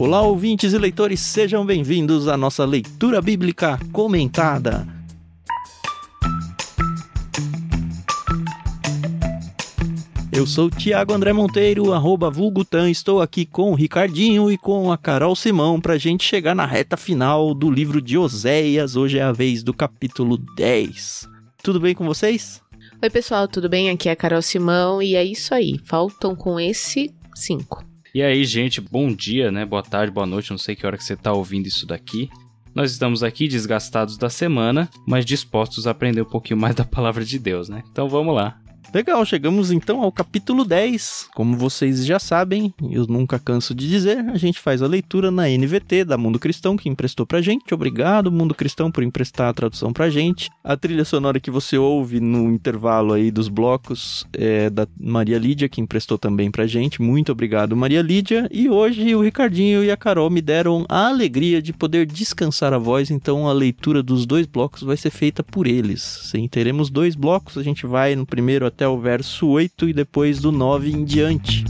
[0.00, 4.88] Olá, ouvintes e leitores, sejam bem-vindos à nossa leitura bíblica comentada.
[10.32, 14.96] Eu sou Tiago André Monteiro, arroba Vulgutan, estou aqui com o Ricardinho e com a
[14.96, 18.96] Carol Simão para a gente chegar na reta final do livro de Oséias.
[18.96, 21.28] Hoje é a vez do capítulo 10.
[21.62, 22.62] Tudo bem com vocês?
[23.02, 23.88] Oi, pessoal, tudo bem?
[23.88, 25.78] Aqui é a Carol Simão e é isso aí.
[25.86, 27.82] Faltam com esse cinco.
[28.14, 29.64] E aí, gente, bom dia, né?
[29.64, 32.28] Boa tarde, boa noite, não sei que hora que você tá ouvindo isso daqui.
[32.74, 37.24] Nós estamos aqui desgastados da semana, mas dispostos a aprender um pouquinho mais da palavra
[37.24, 37.82] de Deus, né?
[37.90, 38.59] Então vamos lá.
[38.92, 41.28] Legal, chegamos então ao capítulo 10.
[41.32, 45.48] Como vocês já sabem, eu nunca canso de dizer, a gente faz a leitura na
[45.48, 47.72] NVT da Mundo Cristão, que emprestou pra gente.
[47.72, 50.50] Obrigado, Mundo Cristão, por emprestar a tradução pra gente.
[50.64, 55.68] A trilha sonora que você ouve no intervalo aí dos blocos é da Maria Lídia,
[55.68, 57.00] que emprestou também pra gente.
[57.00, 58.48] Muito obrigado, Maria Lídia.
[58.50, 62.78] E hoje o Ricardinho e a Carol me deram a alegria de poder descansar a
[62.78, 66.02] voz, então a leitura dos dois blocos vai ser feita por eles.
[66.02, 69.92] Sim, teremos dois blocos, a gente vai no primeiro até até o verso 8 e
[69.92, 71.66] depois do 9 em diante.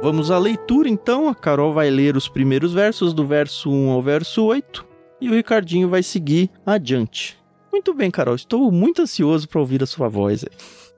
[0.00, 1.28] Vamos à leitura então.
[1.28, 5.34] A Carol vai ler os primeiros versos, do verso 1 ao verso 8 e o
[5.34, 7.38] Ricardinho vai seguir adiante.
[7.72, 10.44] Muito bem, Carol, estou muito ansioso para ouvir a sua voz.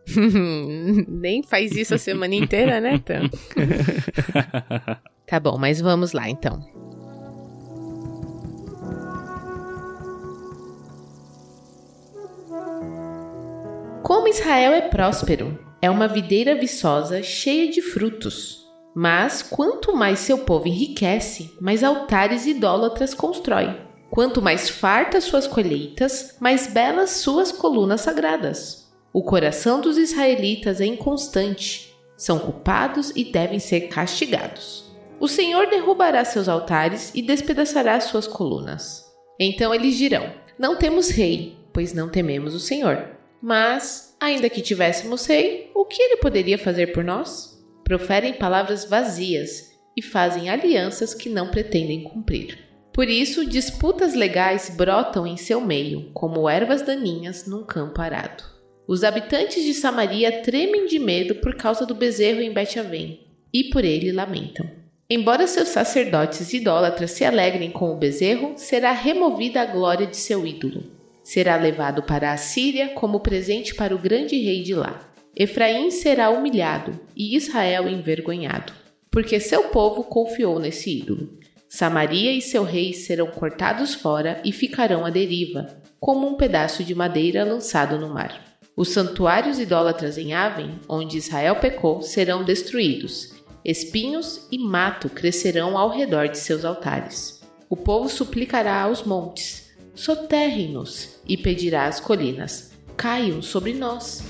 [1.09, 3.29] Nem faz isso a semana inteira, né, Tam?
[5.27, 6.65] tá bom, mas vamos lá então.
[14.03, 18.67] Como Israel é próspero, é uma videira viçosa cheia de frutos.
[18.95, 23.88] Mas quanto mais seu povo enriquece, mais altares idólatras constrói.
[24.11, 28.89] Quanto mais fartas suas colheitas, mais belas suas colunas sagradas.
[29.13, 34.91] O coração dos israelitas é inconstante, são culpados e devem ser castigados.
[35.21, 39.05] O Senhor derrubará seus altares e despedaçará suas colunas.
[39.39, 43.11] Então eles dirão: Não temos rei, pois não tememos o Senhor.
[43.41, 47.57] Mas, ainda que tivéssemos rei, o que ele poderia fazer por nós?
[47.85, 52.68] Proferem palavras vazias e fazem alianças que não pretendem cumprir.
[52.99, 58.43] Por isso, disputas legais brotam em seu meio, como ervas daninhas num campo arado.
[58.89, 63.21] Os habitantes de Samaria tremem de medo por causa do bezerro em Bet-Aven,
[63.55, 64.69] e por ele lamentam.
[65.09, 70.45] Embora seus sacerdotes idólatras se alegrem com o bezerro, será removida a glória de seu
[70.45, 70.83] ídolo.
[71.23, 75.09] Será levado para a Síria como presente para o grande rei de lá.
[75.37, 78.73] Efraim será humilhado e Israel envergonhado,
[79.09, 81.39] porque seu povo confiou nesse ídolo.
[81.69, 86.95] Samaria e seu rei serão cortados fora e ficarão à deriva, como um pedaço de
[86.95, 88.43] madeira lançado no mar.
[88.75, 93.35] Os santuários idólatras em Aven, onde Israel pecou, serão destruídos.
[93.65, 97.43] Espinhos e mato crescerão ao redor de seus altares.
[97.69, 104.23] O povo suplicará aos montes: soterrem-nos, e pedirá às colinas: caiam sobre nós.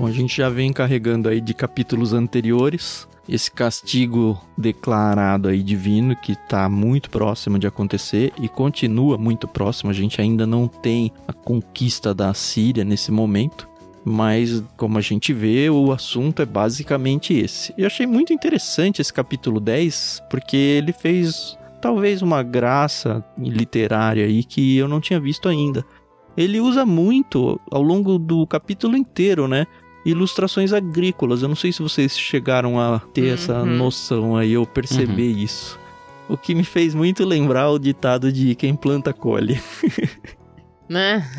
[0.00, 6.16] Bom, a gente já vem carregando aí de capítulos anteriores esse castigo declarado aí divino
[6.16, 9.90] que está muito próximo de acontecer e continua muito próximo.
[9.90, 13.68] A gente ainda não tem a conquista da Síria nesse momento,
[14.02, 17.74] mas como a gente vê, o assunto é basicamente esse.
[17.76, 24.44] Eu achei muito interessante esse capítulo 10, porque ele fez talvez uma graça literária aí
[24.44, 25.84] que eu não tinha visto ainda.
[26.38, 29.66] Ele usa muito ao longo do capítulo inteiro, né?
[30.04, 31.42] Ilustrações agrícolas.
[31.42, 33.34] Eu não sei se vocês chegaram a ter uhum.
[33.34, 35.38] essa noção aí ou perceber uhum.
[35.38, 35.78] isso.
[36.28, 39.60] O que me fez muito lembrar o ditado de quem planta colhe.
[40.90, 41.24] Né?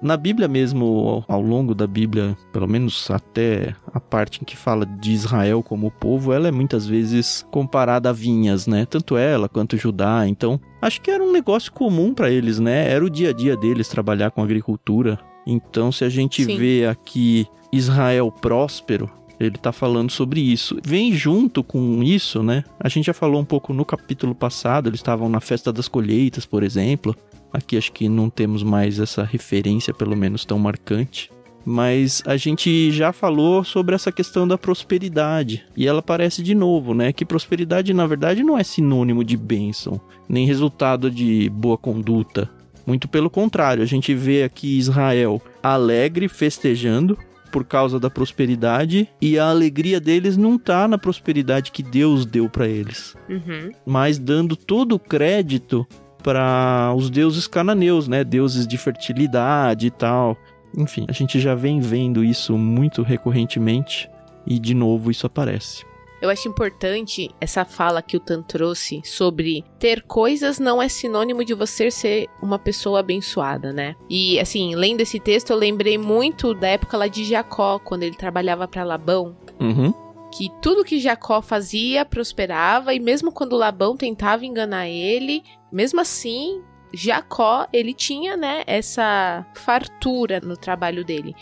[0.00, 4.86] Na Bíblia mesmo, ao longo da Bíblia, pelo menos até a parte em que fala
[4.86, 8.86] de Israel como povo, ela é muitas vezes comparada a vinhas, né?
[8.86, 10.28] Tanto ela quanto Judá.
[10.28, 12.88] Então, acho que era um negócio comum para eles, né?
[12.88, 15.18] Era o dia a dia deles trabalhar com agricultura.
[15.50, 16.58] Então, se a gente Sim.
[16.58, 19.10] vê aqui Israel próspero,
[19.40, 20.76] ele está falando sobre isso.
[20.84, 22.62] Vem junto com isso, né?
[22.78, 26.44] A gente já falou um pouco no capítulo passado, eles estavam na festa das colheitas,
[26.44, 27.16] por exemplo.
[27.50, 31.30] Aqui acho que não temos mais essa referência, pelo menos tão marcante.
[31.64, 35.64] Mas a gente já falou sobre essa questão da prosperidade.
[35.74, 37.10] E ela aparece de novo, né?
[37.10, 39.98] Que prosperidade, na verdade, não é sinônimo de bênção,
[40.28, 42.50] nem resultado de boa conduta.
[42.88, 47.18] Muito pelo contrário, a gente vê aqui Israel alegre, festejando,
[47.52, 52.48] por causa da prosperidade e a alegria deles não tá na prosperidade que Deus deu
[52.48, 53.72] para eles, Uhum.
[53.84, 55.86] mas dando todo o crédito
[56.22, 58.24] para os deuses cananeus, né?
[58.24, 60.34] Deuses de fertilidade e tal.
[60.74, 64.08] Enfim, a gente já vem vendo isso muito recorrentemente
[64.46, 65.84] e de novo isso aparece.
[66.20, 71.44] Eu acho importante essa fala que o Tan trouxe sobre ter coisas não é sinônimo
[71.44, 73.94] de você ser uma pessoa abençoada, né?
[74.10, 78.16] E assim, lendo esse texto, eu lembrei muito da época lá de Jacó, quando ele
[78.16, 79.92] trabalhava para Labão, Uhum.
[80.32, 85.42] que tudo que Jacó fazia prosperava e mesmo quando Labão tentava enganar ele,
[85.72, 86.62] mesmo assim,
[86.92, 91.34] Jacó, ele tinha, né, essa fartura no trabalho dele.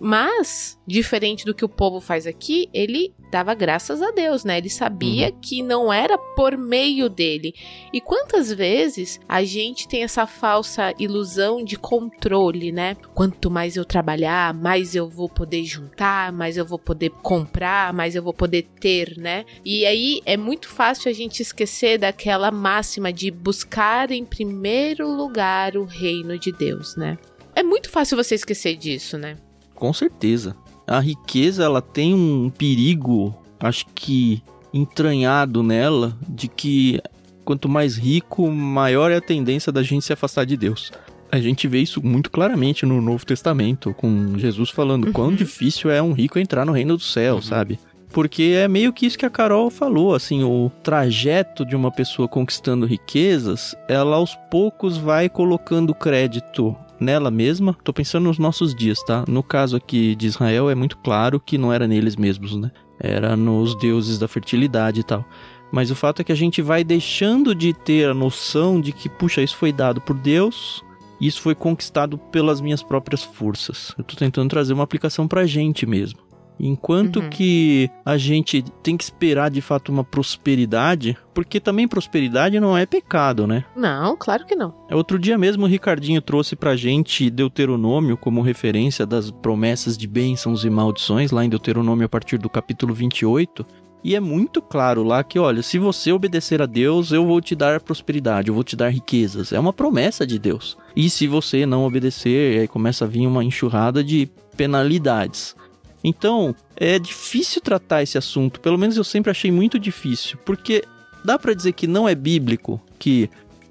[0.00, 4.56] Mas, diferente do que o povo faz aqui, ele dava graças a Deus, né?
[4.56, 7.54] Ele sabia que não era por meio dele.
[7.92, 12.96] E quantas vezes a gente tem essa falsa ilusão de controle, né?
[13.14, 18.16] Quanto mais eu trabalhar, mais eu vou poder juntar, mais eu vou poder comprar, mais
[18.16, 19.44] eu vou poder ter, né?
[19.64, 25.76] E aí é muito fácil a gente esquecer daquela máxima de buscar em primeiro lugar
[25.76, 27.18] o reino de Deus, né?
[27.54, 29.36] É muito fácil você esquecer disso, né?
[29.80, 30.54] Com certeza.
[30.86, 34.42] A riqueza ela tem um perigo, acho que
[34.72, 37.00] entranhado nela, de que
[37.44, 40.92] quanto mais rico, maior é a tendência da gente se afastar de Deus.
[41.32, 45.34] A gente vê isso muito claramente no Novo Testamento, com Jesus falando quão Uhum.
[45.34, 47.78] difícil é um rico entrar no reino do céu, sabe?
[48.12, 52.26] Porque é meio que isso que a Carol falou, assim, o trajeto de uma pessoa
[52.26, 57.76] conquistando riquezas, ela aos poucos vai colocando crédito nela mesma.
[57.82, 59.24] Tô pensando nos nossos dias, tá?
[59.26, 62.70] No caso aqui de Israel é muito claro que não era neles mesmos, né?
[62.98, 65.24] Era nos deuses da fertilidade e tal.
[65.72, 69.08] Mas o fato é que a gente vai deixando de ter a noção de que,
[69.08, 70.84] puxa, isso foi dado por Deus,
[71.20, 73.94] isso foi conquistado pelas minhas próprias forças.
[73.96, 76.29] Eu tô tentando trazer uma aplicação pra gente mesmo.
[76.62, 77.30] Enquanto Uhum.
[77.30, 82.84] que a gente tem que esperar de fato uma prosperidade, porque também prosperidade não é
[82.84, 83.64] pecado, né?
[83.74, 84.74] Não, claro que não.
[84.88, 90.06] É, Outro dia mesmo o Ricardinho trouxe pra gente Deuteronômio como referência das promessas de
[90.06, 93.64] bênçãos e maldições, lá em Deuteronômio a partir do capítulo 28.
[94.02, 97.54] E é muito claro lá que, olha, se você obedecer a Deus, eu vou te
[97.54, 99.52] dar prosperidade, eu vou te dar riquezas.
[99.52, 100.76] É uma promessa de Deus.
[100.96, 104.26] E se você não obedecer, aí começa a vir uma enxurrada de
[104.56, 105.54] penalidades.
[106.02, 110.82] Então, é difícil tratar esse assunto, pelo menos eu sempre achei muito difícil, porque
[111.24, 113.28] dá pra dizer que não é bíblico que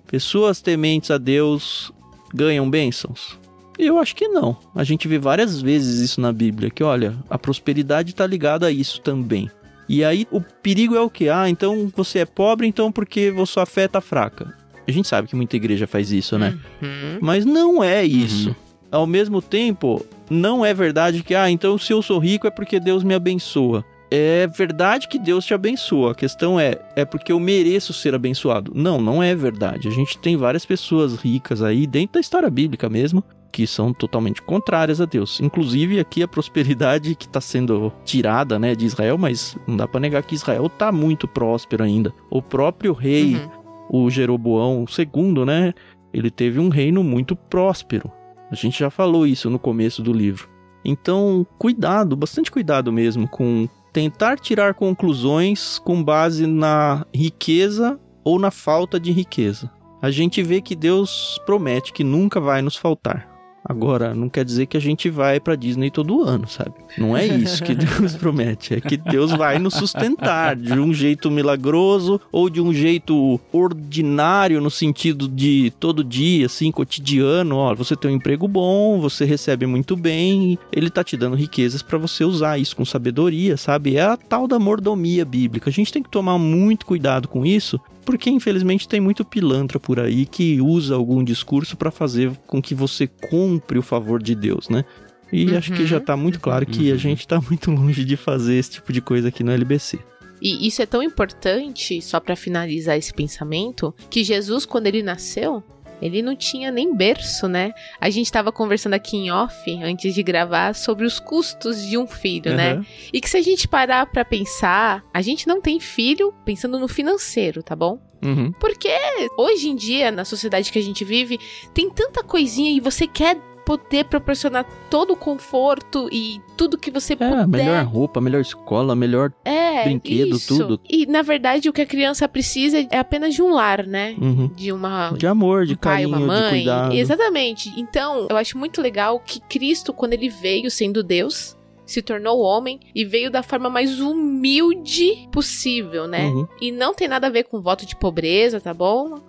[0.08, 1.92] pessoas tementes a Deus
[2.34, 3.38] ganham bênçãos?
[3.78, 4.58] Eu acho que não.
[4.76, 8.72] A gente vê várias vezes isso na Bíblia, que olha, a prosperidade está ligada a
[8.72, 9.50] isso também.
[9.88, 11.30] E aí o perigo é o que?
[11.30, 14.54] Ah, então você é pobre, então porque sua fé tá fraca.
[14.88, 16.58] A gente sabe que muita igreja faz isso, né?
[16.82, 17.20] Uhum.
[17.22, 18.56] Mas não é isso.
[18.92, 22.80] Ao mesmo tempo, não é verdade que, ah, então se eu sou rico é porque
[22.80, 23.84] Deus me abençoa.
[24.12, 26.12] É verdade que Deus te abençoa.
[26.12, 28.72] A questão é, é porque eu mereço ser abençoado.
[28.74, 29.88] Não, não é verdade.
[29.88, 34.42] A gente tem várias pessoas ricas aí, dentro da história bíblica mesmo, que são totalmente
[34.42, 35.40] contrárias a Deus.
[35.40, 40.00] Inclusive aqui a prosperidade que está sendo tirada, né, de Israel, mas não dá para
[40.00, 42.12] negar que Israel tá muito próspero ainda.
[42.32, 44.06] O próprio rei Uhum.
[44.06, 45.74] o Jeroboão II, né?
[46.12, 48.12] Ele teve um reino muito próspero.
[48.52, 50.50] A gente já falou isso no começo do livro.
[50.84, 58.52] Então, cuidado, bastante cuidado mesmo com tentar tirar conclusões com base na riqueza ou na
[58.52, 59.70] falta de riqueza.
[60.02, 63.29] A gente vê que Deus promete que nunca vai nos faltar.
[63.70, 66.74] Agora, não quer dizer que a gente vai pra Disney todo ano, sabe?
[66.98, 68.74] Não é isso que Deus promete.
[68.74, 74.60] É que Deus vai nos sustentar de um jeito milagroso ou de um jeito ordinário,
[74.60, 77.58] no sentido de todo dia, assim, cotidiano.
[77.58, 81.84] Ó, você tem um emprego bom, você recebe muito bem, ele tá te dando riquezas
[81.84, 83.98] pra você usar isso com sabedoria, sabe?
[83.98, 85.70] É a tal da mordomia bíblica.
[85.70, 90.00] A gente tem que tomar muito cuidado com isso, porque infelizmente tem muito pilantra por
[90.00, 94.70] aí que usa algum discurso pra fazer com que você compre o favor de Deus,
[94.70, 94.84] né?
[95.32, 95.88] E acho que Uhum.
[95.88, 96.98] já tá muito claro que a Uhum.
[97.00, 100.00] gente tá muito longe de fazer esse tipo de coisa aqui no LBC.
[100.42, 105.62] E isso é tão importante, só pra finalizar esse pensamento, que Jesus, quando ele nasceu,
[106.02, 107.72] ele não tinha nem berço, né?
[108.00, 112.08] A gente tava conversando aqui em off, antes de gravar, sobre os custos de um
[112.08, 112.74] filho, né?
[112.74, 112.86] Aham.
[113.14, 116.88] E que se a gente parar pra pensar, a gente não tem filho pensando no
[116.88, 118.00] financeiro, tá bom?
[118.22, 118.52] Uhum.
[118.60, 118.90] Porque
[119.38, 121.40] hoje em dia, na sociedade que a gente vive,
[121.74, 123.38] tem tanta coisinha e você quer
[123.78, 127.48] poder proporcionar todo o conforto e tudo que você É, puder.
[127.48, 129.32] melhor roupa, melhor escola, melhor.
[129.46, 130.58] é, brinquedo, isso.
[130.58, 130.82] tudo.
[130.90, 134.16] E na verdade o que a criança precisa é apenas de um lar, né?
[134.20, 134.48] Uhum.
[134.56, 136.50] De uma De amor, de um pai, carinho, uma de mãe.
[136.50, 136.96] cuidado.
[136.96, 137.72] Exatamente.
[137.78, 142.80] Então, eu acho muito legal que Cristo, quando ele veio sendo Deus, se tornou homem
[142.96, 146.26] e veio da forma mais humilde possível, né?
[146.26, 146.48] Uhum.
[146.60, 149.20] E não tem nada a ver com voto de pobreza, tá bom?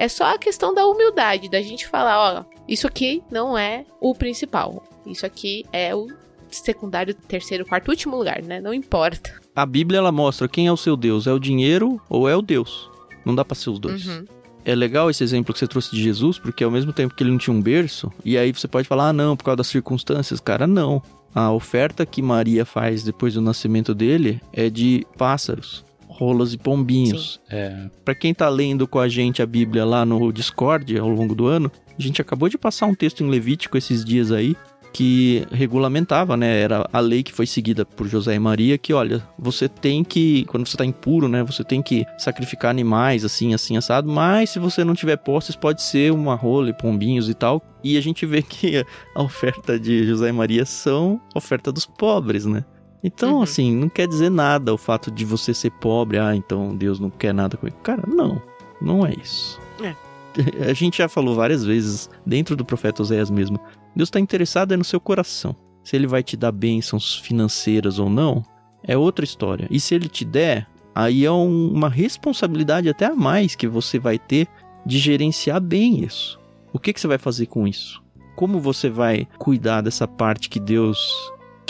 [0.00, 4.14] É só a questão da humildade, da gente falar, ó, isso aqui não é o
[4.14, 4.82] principal.
[5.06, 6.06] Isso aqui é o
[6.50, 8.62] secundário, terceiro, quarto, último lugar, né?
[8.62, 9.38] Não importa.
[9.54, 12.40] A Bíblia ela mostra quem é o seu Deus, é o dinheiro ou é o
[12.40, 12.90] Deus.
[13.26, 14.06] Não dá pra ser os dois.
[14.06, 14.24] Uhum.
[14.64, 17.32] É legal esse exemplo que você trouxe de Jesus, porque ao mesmo tempo que ele
[17.32, 20.40] não tinha um berço, e aí você pode falar, ah, não, por causa das circunstâncias,
[20.40, 21.02] cara, não.
[21.34, 27.40] A oferta que Maria faz depois do nascimento dele é de pássaros, rolas e pombinhos.
[27.48, 31.34] É, Pra quem tá lendo com a gente a Bíblia lá no Discord ao longo
[31.34, 34.56] do ano, a gente acabou de passar um texto em Levítico esses dias aí
[34.92, 36.60] que regulamentava, né?
[36.60, 40.44] Era a lei que foi seguida por José e Maria que, olha, você tem que,
[40.46, 44.58] quando você tá impuro, né, você tem que sacrificar animais assim, assim assado, mas se
[44.58, 47.62] você não tiver posses, pode ser uma rola e pombinhos e tal.
[47.82, 52.44] E a gente vê que a oferta de José e Maria são oferta dos pobres,
[52.44, 52.64] né?
[53.02, 53.42] Então, Uhum.
[53.42, 57.08] assim, não quer dizer nada o fato de você ser pobre, ah, então Deus não
[57.10, 57.78] quer nada comigo.
[57.82, 58.40] Cara, não,
[58.80, 59.58] não é isso.
[59.82, 59.94] É.
[60.68, 63.58] A gente já falou várias vezes, dentro do profeta Oséias mesmo,
[63.96, 65.56] Deus está interessado é no seu coração.
[65.82, 68.44] Se ele vai te dar bênçãos financeiras ou não,
[68.84, 69.66] é outra história.
[69.70, 73.98] E se ele te der, aí é um- uma responsabilidade até a mais que você
[73.98, 74.46] vai ter
[74.84, 76.38] de gerenciar bem isso.
[76.72, 78.00] O que, que você vai fazer com isso?
[78.36, 80.98] Como você vai cuidar dessa parte que Deus.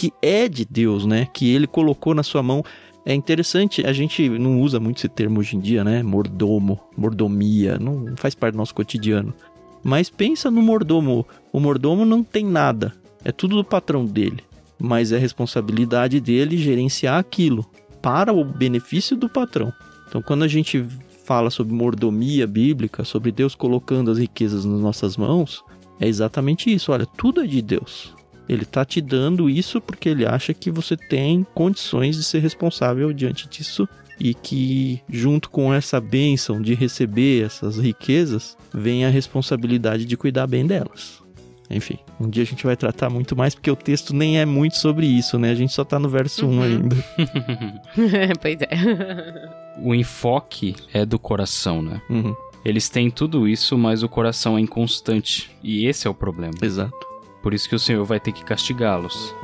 [0.01, 1.29] Que é de Deus, né?
[1.31, 2.65] Que ele colocou na sua mão.
[3.05, 6.03] É interessante, a gente não usa muito esse termo hoje em dia, né?
[6.03, 9.35] Mordomo, mordomia, não faz parte do nosso cotidiano.
[9.85, 11.27] Mas pensa no mordomo.
[11.53, 14.43] O mordomo não tem nada, é tudo do patrão dele.
[14.79, 17.67] Mas é responsabilidade dele gerenciar aquilo
[18.01, 19.71] para o benefício do patrão.
[20.09, 20.83] Então, quando a gente
[21.27, 25.63] fala sobre mordomia bíblica, sobre Deus colocando as riquezas nas nossas mãos,
[26.01, 26.91] é exatamente isso.
[26.91, 28.19] Olha, tudo é de Deus.
[28.51, 33.13] Ele tá te dando isso porque ele acha que você tem condições de ser responsável
[33.13, 33.89] diante disso
[34.19, 40.47] e que junto com essa bênção de receber essas riquezas, vem a responsabilidade de cuidar
[40.49, 41.21] bem delas.
[41.71, 44.77] Enfim, um dia a gente vai tratar muito mais porque o texto nem é muito
[44.77, 45.53] sobre isso, né?
[45.53, 46.63] A gente só tá no verso 1 Uhum.
[46.65, 46.97] ainda.
[48.43, 49.79] pois é.
[49.81, 52.03] o enfoque é do coração, né?
[52.11, 55.51] Uhum, Eles têm tudo isso, mas o coração é inconstante.
[55.63, 56.55] E esse é o problema.
[56.61, 57.10] exato.
[57.43, 59.35] Por isso que o Senhor vai ter que castigá-los.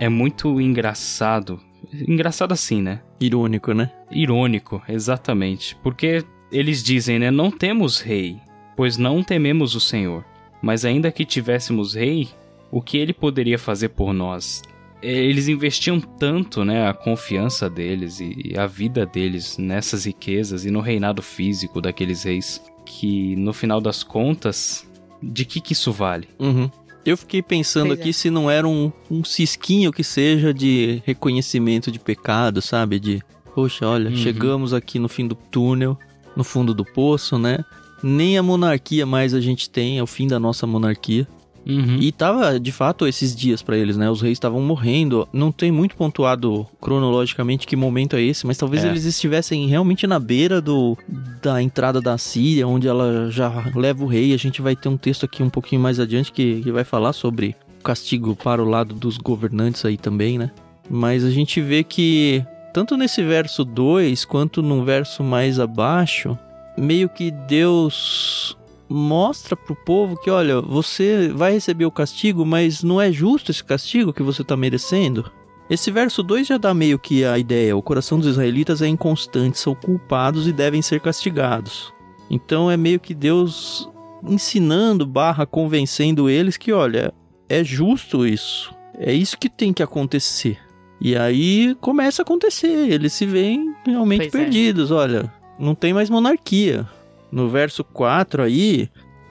[0.00, 1.60] É muito engraçado.
[2.08, 3.02] Engraçado assim, né?
[3.20, 3.92] Irônico, né?
[4.10, 5.76] Irônico, exatamente.
[5.76, 7.30] Porque eles dizem, né?
[7.30, 8.40] Não temos rei,
[8.76, 10.24] pois não tememos o Senhor.
[10.60, 12.28] Mas ainda que tivéssemos rei,
[12.70, 14.62] o que ele poderia fazer por nós?
[15.02, 20.80] Eles investiam tanto, né, a confiança deles e a vida deles nessas riquezas e no
[20.80, 24.86] reinado físico daqueles reis, que no final das contas,
[25.22, 26.28] de que que isso vale?
[26.38, 26.70] Uhum.
[27.04, 28.12] Eu fiquei pensando Pois aqui é.
[28.12, 33.00] se não era um, um cisquinho que seja de reconhecimento de pecado, sabe?
[33.00, 33.20] De,
[33.56, 34.16] poxa, olha, Uhum.
[34.16, 35.98] chegamos aqui no fim do túnel,
[36.36, 37.64] no fundo do poço, né?
[38.04, 41.26] Nem a monarquia mais a gente tem, é o fim da nossa monarquia.
[41.66, 41.96] Uhum.
[42.00, 44.10] E tava, de fato, esses dias pra eles, né?
[44.10, 45.28] Os reis estavam morrendo.
[45.32, 48.88] Não tem muito pontuado cronologicamente que momento é esse, mas talvez É.
[48.88, 50.96] eles estivessem realmente na beira do
[51.42, 54.32] da entrada da Síria, onde ela já leva o rei.
[54.34, 57.12] A gente vai ter um texto aqui um pouquinho mais adiante que, que vai falar
[57.12, 60.50] sobre o castigo para o lado dos governantes aí também, né?
[60.90, 66.36] Mas a gente vê que tanto nesse verso 2 quanto num verso mais abaixo,
[66.76, 68.56] meio que Deus
[68.88, 73.62] mostra pro povo que, olha, você vai receber o castigo, mas não é justo esse
[73.62, 75.30] castigo que você tá merecendo.
[75.70, 79.58] Esse verso 2 já dá meio que a ideia, o coração dos israelitas é inconstante,
[79.58, 81.92] são culpados e devem ser castigados.
[82.28, 83.88] Então é meio que Deus
[84.26, 87.12] ensinando, barra convencendo eles que, olha,
[87.48, 88.74] é justo isso.
[88.98, 90.58] É isso que tem que acontecer.
[91.00, 94.38] E aí começa a acontecer, eles se veem realmente Pois é.
[94.38, 96.88] perdidos, olha, não tem mais monarquia.
[97.32, 98.90] No verso 4 aí,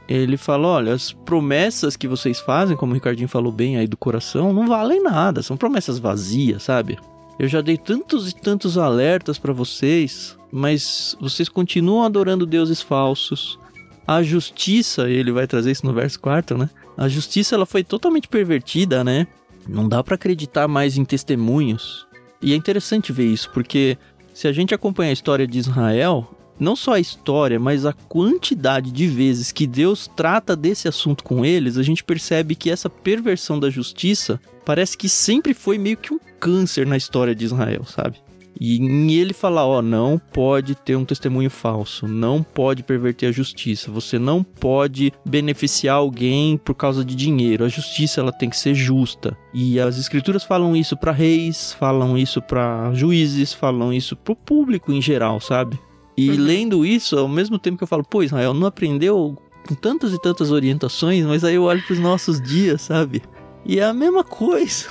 [0.09, 3.95] ele fala: olha, as promessas que vocês fazem, como o Ricardinho falou bem aí do
[3.95, 6.97] coração, não valem nada, são promessas vazias, sabe?
[7.39, 13.57] Eu já dei tantos e tantos alertas pra vocês, mas vocês continuam adorando deuses falsos.
[14.05, 16.69] A justiça, ele vai trazer isso no verso 4, né?
[16.97, 19.27] A justiça ela foi totalmente pervertida, né?
[19.67, 22.05] Não dá pra acreditar mais em testemunhos.
[22.41, 23.97] E é interessante ver isso, porque
[24.33, 26.27] Se a gente acompanha a história de Israel,
[26.61, 31.43] não só a história, mas a quantidade de vezes que Deus trata desse assunto com
[31.43, 36.13] eles, a gente percebe que essa perversão da justiça parece que sempre foi meio que
[36.13, 38.17] um câncer na história de Israel, sabe?
[38.59, 43.89] E ele fala, ó, não pode ter um testemunho falso, não pode perverter a justiça,
[43.89, 47.65] você não pode beneficiar alguém por causa de dinheiro.
[47.65, 49.35] A justiça ela tem que ser justa.
[49.51, 54.91] E as escrituras falam isso para reis, falam isso para juízes, falam isso pro público
[54.91, 55.79] em geral, sabe?
[56.15, 56.37] E uhum.
[56.37, 59.37] lendo isso, ao mesmo tempo que eu falo, pô, Israel não aprendeu
[59.67, 63.21] com tantas e tantas orientações, mas aí eu olho pros nossos dias, sabe?
[63.65, 64.87] E é a mesma coisa.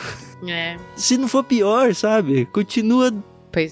[0.47, 0.77] É.
[0.97, 2.47] Se não for pior, sabe?
[2.47, 3.13] Continua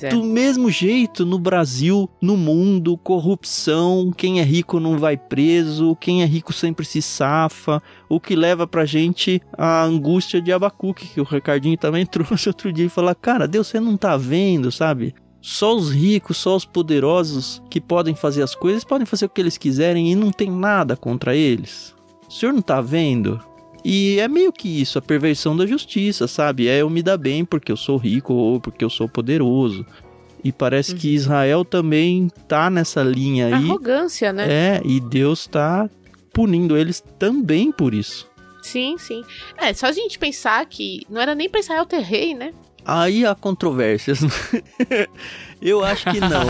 [0.02, 0.08] é.
[0.08, 6.22] Do mesmo jeito, no Brasil, no mundo, corrupção, quem é rico não vai preso, quem
[6.22, 11.20] é rico sempre se safa, o que leva pra gente a angústia de Abacuque, que
[11.20, 15.14] o Ricardinho também trouxe outro dia e falar: Cara, Deus, você não tá vendo, sabe?
[15.40, 19.40] Só os ricos, só os poderosos que podem fazer as coisas, podem fazer o que
[19.40, 21.94] eles quiserem e não tem nada contra eles.
[22.28, 23.40] O senhor não tá vendo?
[23.84, 26.68] E é meio que isso, a perversão da justiça, sabe?
[26.68, 29.86] É eu me dar bem porque eu sou rico ou porque eu sou poderoso.
[30.42, 30.98] E parece uhum.
[30.98, 33.52] que Israel também tá nessa linha aí.
[33.54, 34.46] Arrogância, né?
[34.48, 35.88] É, e Deus tá
[36.32, 38.28] punindo eles também por isso.
[38.62, 39.22] Sim, sim.
[39.56, 42.52] É, só a gente pensar que não era nem pra Israel ter rei, né?
[42.84, 44.20] Aí há controvérsias.
[45.60, 46.46] eu acho que não.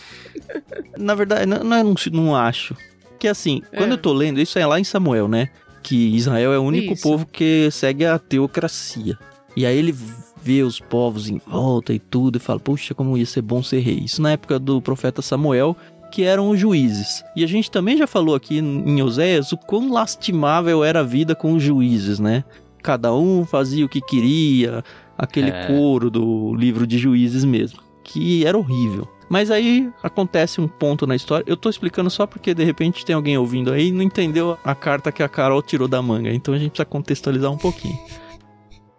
[0.96, 2.76] Na verdade, não, não, não acho.
[3.18, 3.76] Que assim, é.
[3.76, 5.50] quando eu tô lendo, isso é lá em Samuel, né?
[5.82, 7.02] que Israel é o único Isso.
[7.02, 9.18] povo que segue a teocracia.
[9.56, 9.94] E aí ele
[10.42, 13.80] vê os povos em volta e tudo e fala: Puxa, como ia ser bom ser
[13.80, 14.02] rei.
[14.04, 15.76] Isso na época do profeta Samuel,
[16.10, 17.24] que eram os juízes.
[17.34, 21.34] E a gente também já falou aqui em Oséias o quão lastimável era a vida
[21.34, 22.44] com os juízes, né?
[22.82, 24.82] Cada um fazia o que queria,
[25.20, 25.66] aquele é.
[25.66, 29.06] coro do livro de juízes mesmo, que era horrível.
[29.28, 31.44] Mas aí acontece um ponto na história.
[31.46, 34.74] Eu tô explicando só porque de repente tem alguém ouvindo aí e não entendeu a
[34.74, 36.32] carta que a Carol tirou da manga.
[36.32, 37.96] Então a gente precisa contextualizar um pouquinho.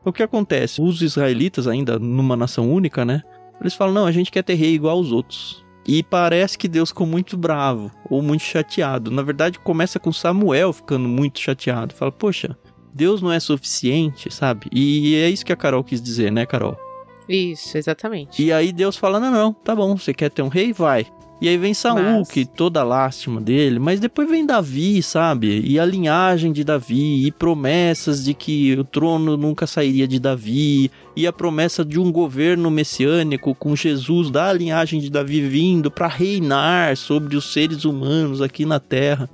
[0.05, 0.81] O que acontece?
[0.81, 3.21] Os israelitas, ainda numa nação única, né?
[3.59, 5.65] Eles falam: não, a gente quer ter rei igual aos outros.
[5.85, 9.11] E parece que Deus ficou muito bravo ou muito chateado.
[9.11, 11.93] Na verdade, começa com Samuel ficando muito chateado.
[11.93, 12.55] Fala: poxa,
[12.93, 14.67] Deus não é suficiente, sabe?
[14.71, 16.77] E é isso que a Carol quis dizer, né, Carol?
[17.27, 18.43] Isso, exatamente.
[18.43, 20.73] E aí Deus fala: não, não, tá bom, você quer ter um rei?
[20.73, 21.07] Vai.
[21.41, 22.29] E aí vem Saul, mas...
[22.29, 25.59] que toda a lástima dele, mas depois vem Davi, sabe?
[25.65, 30.91] E a linhagem de Davi, e promessas de que o trono nunca sairia de Davi,
[31.15, 36.07] e a promessa de um governo messiânico com Jesus da linhagem de Davi vindo para
[36.07, 39.27] reinar sobre os seres humanos aqui na terra.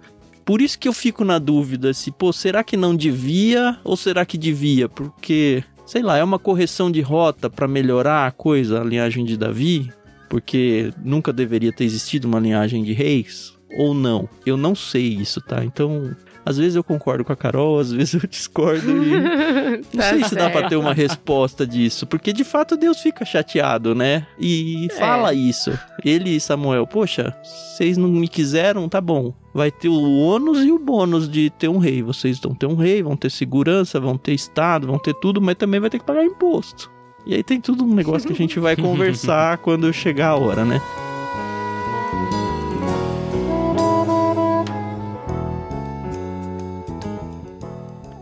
[0.47, 4.25] Por isso que eu fico na dúvida se, pô, será que não devia ou será
[4.25, 4.87] que devia?
[4.87, 9.35] Porque sei lá, é uma correção de rota para melhorar a coisa, a linhagem de
[9.35, 9.91] Davi,
[10.29, 14.29] porque nunca deveria ter existido uma linhagem de reis ou não.
[14.45, 15.65] Eu não sei isso, tá?
[15.65, 16.15] Então,
[16.47, 19.11] às vezes eu concordo com a Carol, às vezes eu discordo e
[19.93, 23.25] não tá sei se dá para ter uma resposta disso, porque de fato Deus fica
[23.25, 24.25] chateado, né?
[24.39, 25.35] E fala é.
[25.35, 25.77] isso.
[26.05, 30.71] Ele e Samuel, poxa, vocês não me quiseram, tá bom vai ter o ônus e
[30.71, 32.03] o bônus de ter um rei.
[32.03, 35.55] Vocês vão ter um rei, vão ter segurança, vão ter estado, vão ter tudo, mas
[35.55, 36.91] também vai ter que pagar imposto.
[37.25, 40.63] E aí tem tudo um negócio que a gente vai conversar quando chegar a hora,
[40.63, 40.79] né?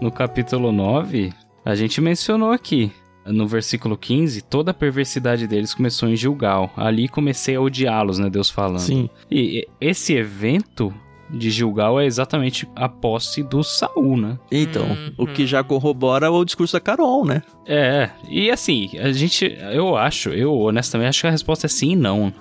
[0.05, 1.33] No capítulo 9,
[1.65, 2.91] a gente mencionou aqui
[3.25, 6.71] no versículo 15, toda a perversidade deles começou em Gilgal.
[6.77, 8.29] Ali comecei a odiá-los, né?
[8.29, 8.81] Deus falando.
[8.81, 9.09] Sim.
[9.31, 10.93] E esse evento
[11.27, 14.37] de Gilgal é exatamente a posse do Saul, né?
[14.51, 15.13] Então, uhum.
[15.17, 17.41] o que já corrobora o discurso da Carol, né?
[17.65, 21.93] É, e assim, a gente, eu acho, eu honestamente acho que a resposta é sim
[21.93, 22.31] e não.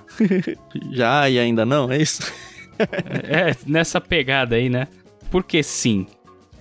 [0.93, 2.31] já e ainda não, é isso?
[2.77, 4.87] é, nessa pegada aí, né?
[5.31, 6.05] Por que sim?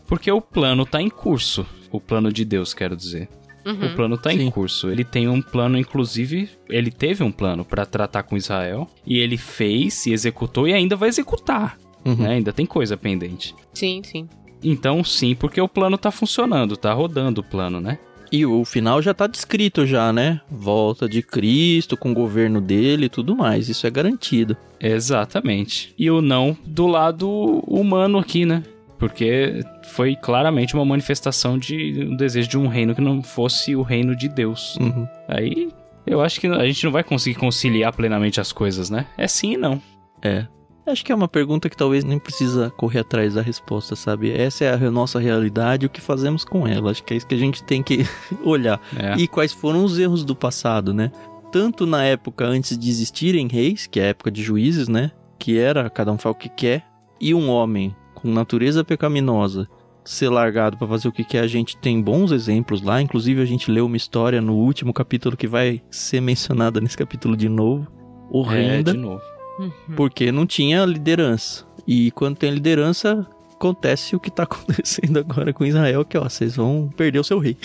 [0.06, 1.66] Porque o plano tá em curso.
[1.90, 3.28] O plano de Deus, quero dizer.
[3.64, 3.86] Uhum.
[3.86, 4.42] O plano tá Sim.
[4.42, 4.90] em curso.
[4.90, 8.88] Ele tem um plano, inclusive, ele teve um plano para tratar com Israel.
[9.06, 11.78] E ele fez e executou e ainda vai executar.
[12.04, 12.16] Uhum.
[12.16, 12.34] Né?
[12.34, 13.54] Ainda tem coisa pendente.
[13.72, 14.28] Sim, sim.
[14.62, 17.98] Então, sim, porque o plano tá funcionando, tá rodando o plano, né?
[18.32, 20.40] E o final já tá descrito já, né?
[20.50, 23.68] Volta de Cristo com o governo dele e tudo mais.
[23.68, 24.56] Isso é garantido.
[24.80, 25.94] Exatamente.
[25.98, 27.28] E o não do lado
[27.66, 28.62] humano aqui, né?
[28.98, 33.82] Porque foi claramente uma manifestação de um desejo de um reino que não fosse o
[33.82, 34.76] reino de Deus.
[34.76, 35.06] Uhum.
[35.28, 35.70] Aí
[36.06, 39.06] eu acho que a gente não vai conseguir conciliar plenamente as coisas, né?
[39.16, 39.80] É sim e não.
[40.22, 40.46] É.
[40.86, 44.30] Acho que é uma pergunta que talvez nem precisa correr atrás da resposta, sabe?
[44.30, 46.90] Essa é a nossa realidade e o que fazemos com ela.
[46.90, 48.06] Acho que é isso que a gente tem que
[48.44, 48.78] olhar.
[48.94, 49.16] É.
[49.16, 51.10] E quais foram os erros do passado, né?
[51.54, 55.12] tanto na época antes de existirem reis, que é a época de juízes, né?
[55.38, 56.84] Que era cada um faz o que quer,
[57.20, 59.68] e um homem com natureza pecaminosa
[60.04, 63.00] ser largado para fazer o que quer, a gente tem bons exemplos lá.
[63.00, 67.36] Inclusive, a gente leu uma história no último capítulo que vai ser mencionada nesse capítulo
[67.36, 67.86] de novo.
[68.30, 68.90] Horrenda.
[68.90, 69.22] É, de novo.
[69.58, 69.70] Uhum.
[69.96, 71.64] Porque não tinha liderança.
[71.86, 76.56] E quando tem liderança, acontece o que tá acontecendo agora com Israel, que ó, vocês
[76.56, 77.56] vão perder o seu rei.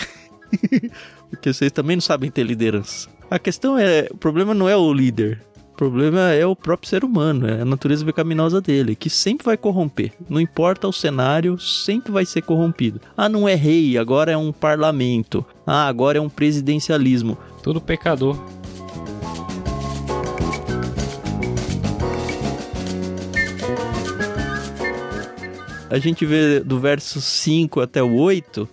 [1.30, 3.08] Porque vocês também não sabem ter liderança.
[3.30, 5.40] A questão é, o problema não é o líder.
[5.80, 9.56] O problema é o próprio ser humano, é a natureza pecaminosa dele, que sempre vai
[9.56, 10.12] corromper.
[10.28, 13.00] Não importa o cenário, sempre vai ser corrompido.
[13.16, 15.42] Ah, não é rei, agora é um parlamento.
[15.66, 17.38] Ah, agora é um presidencialismo.
[17.62, 18.38] Tudo pecador.
[25.88, 28.68] a gente vê do verso 5 até o 8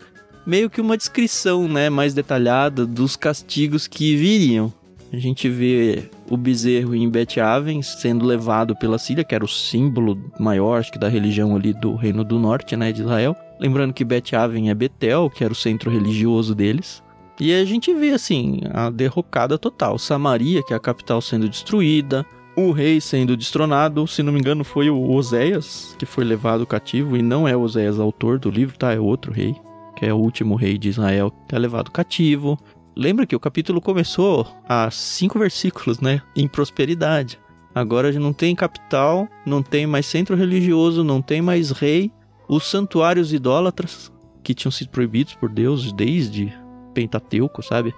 [0.45, 4.71] meio que uma descrição, né, mais detalhada dos castigos que viriam.
[5.11, 10.31] A gente vê o bezerro em Bet-Aven sendo levado pela Síria, que era o símbolo
[10.39, 13.35] maior, acho que da religião ali do Reino do Norte, né, de Israel.
[13.59, 17.03] Lembrando que Bet-Aven é Betel, que era o centro religioso deles.
[17.39, 19.97] E a gente vê, assim, a derrocada total.
[19.97, 22.25] Samaria, que é a capital, sendo destruída
[22.57, 27.15] o rei sendo destronado, se não me engano, foi o Oséias que foi levado cativo,
[27.15, 28.91] e não é o Oséias autor do livro, tá?
[28.91, 29.55] É outro rei,
[29.95, 32.57] que é o último rei de Israel que é levado cativo.
[32.97, 36.19] Lembra que o capítulo começou há cinco versículos, né?
[36.35, 37.39] Em prosperidade.
[37.75, 42.11] Agora não tem capital, não tem mais centro religioso, não tem mais rei.
[42.49, 46.51] Os santuários idólatras, que tinham sido proibidos por Deus desde
[46.95, 47.93] Pentateuco, sabe?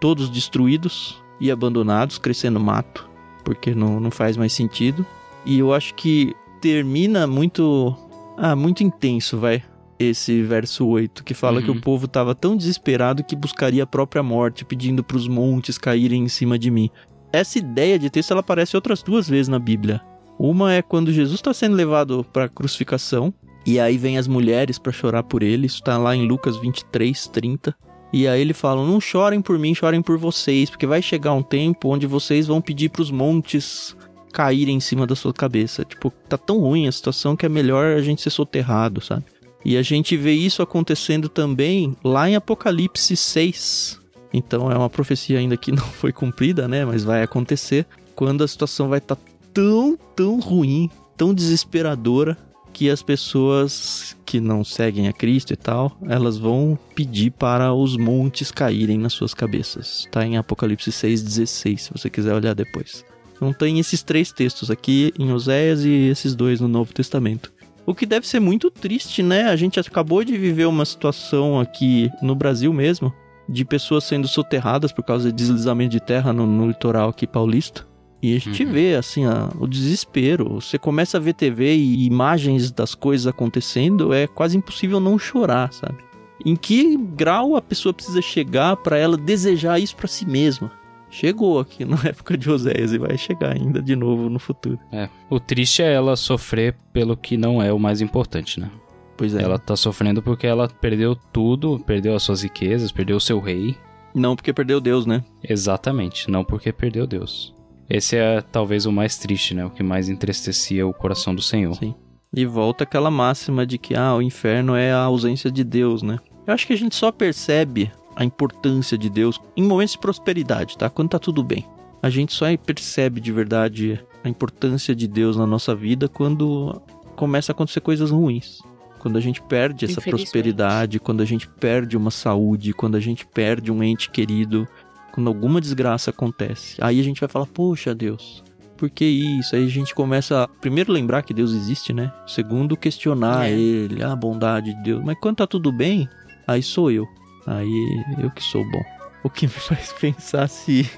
[0.00, 3.12] Todos destruídos e abandonados, crescendo mato
[3.44, 5.04] porque não, não faz mais sentido.
[5.44, 7.94] E eu acho que termina muito.
[8.36, 9.62] Ah, muito intenso, vai.
[9.98, 11.64] Esse verso 8, que fala Uhum.
[11.64, 15.78] que o povo estava tão desesperado que buscaria a própria morte, pedindo para os montes
[15.78, 16.90] caírem em cima de mim.
[17.32, 20.00] Essa ideia de texto ela aparece outras duas vezes na Bíblia.
[20.38, 23.32] Uma é quando Jesus está sendo levado para a crucificação,
[23.66, 25.66] e aí vem as mulheres para chorar por ele.
[25.66, 27.74] Isso está lá em Lucas 23, 30.
[28.12, 31.42] E aí ele fala: Não chorem por mim, chorem por vocês, porque vai chegar um
[31.42, 33.96] tempo onde vocês vão pedir para os montes
[34.32, 35.84] caírem em cima da sua cabeça.
[35.84, 39.24] Tipo, tá tão ruim a situação que é melhor a gente ser soterrado, sabe?
[39.64, 44.00] E a gente vê isso acontecendo também lá em Apocalipse 6.
[44.32, 46.84] Então é uma profecia ainda que não foi cumprida, né?
[46.84, 49.16] Mas vai acontecer quando a situação vai estar
[49.52, 52.36] tão, tão ruim, tão desesperadora
[52.72, 57.96] que as pessoas que não seguem a Cristo e tal, elas vão pedir para os
[57.96, 60.08] montes caírem nas suas cabeças.
[60.10, 63.04] Tá em Apocalipse 6:16, se você quiser olhar depois.
[63.36, 67.52] Então tem esses três textos aqui em Oséias e esses dois no Novo Testamento.
[67.86, 69.44] O que deve ser muito triste, né?
[69.44, 73.12] A gente acabou de viver uma situação aqui no Brasil mesmo,
[73.48, 77.86] de pessoas sendo soterradas por causa de deslizamento de terra no, no litoral aqui paulista.
[78.22, 78.72] E a gente Uhum.
[78.72, 80.54] vê, assim, a- o desespero.
[80.54, 85.70] Você começa a ver TV e imagens das coisas acontecendo, é quase impossível não chorar,
[85.74, 85.98] sabe?
[86.44, 90.72] Em que grau a pessoa precisa chegar para ela desejar isso para si mesma?
[91.14, 94.80] Chegou aqui na época de Oséias e vai chegar ainda de novo no futuro.
[94.90, 95.08] É.
[95.30, 98.68] O triste é ela sofrer pelo que não é o mais importante, né?
[99.16, 99.40] Pois é.
[99.40, 103.76] Ela tá sofrendo porque ela perdeu tudo, perdeu as suas riquezas, perdeu o seu rei.
[104.12, 105.22] Não porque perdeu Deus, né?
[105.48, 107.54] Exatamente, não porque perdeu Deus.
[107.88, 109.64] Esse é talvez o mais triste, né?
[109.64, 111.76] O que mais entristecia o coração do Senhor.
[111.76, 111.94] Sim.
[112.34, 116.18] E volta aquela máxima de que ah, o inferno é a ausência de Deus, né?
[116.44, 120.76] Eu acho que a gente só percebe a importância de Deus em momentos de prosperidade,
[120.78, 120.88] tá?
[120.88, 121.66] Quando tá tudo bem.
[122.02, 126.80] A gente só percebe de verdade a importância de Deus na nossa vida quando
[127.16, 128.60] começa a acontecer coisas ruins.
[128.98, 133.26] Quando a gente perde essa prosperidade, quando a gente perde uma saúde, quando a gente
[133.26, 134.66] perde um ente querido,
[135.12, 136.76] quando alguma desgraça acontece.
[136.80, 138.42] Aí a gente vai falar: Poxa, Deus,
[138.76, 139.54] por que isso?
[139.54, 142.12] Aí a gente começa a, primeiro, lembrar que Deus existe, né?
[142.26, 143.52] Segundo, questionar É.
[143.52, 145.02] ele, a bondade de Deus.
[145.04, 146.08] Mas quando tá tudo bem,
[146.46, 147.06] aí sou eu.
[147.46, 148.82] Aí eu que sou bom.
[149.22, 150.90] O que me faz pensar se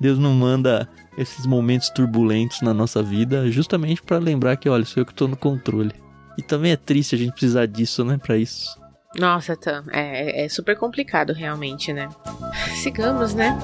[0.00, 5.00] Deus não manda esses momentos turbulentos na nossa vida justamente pra lembrar que, olha, sou
[5.00, 5.92] eu que tô no controle.
[6.38, 8.78] E também é triste a gente precisar disso, né, Pra isso.
[9.18, 12.08] Nossa, Tam, é, é super complicado realmente, né?
[12.82, 13.56] Sigamos, né?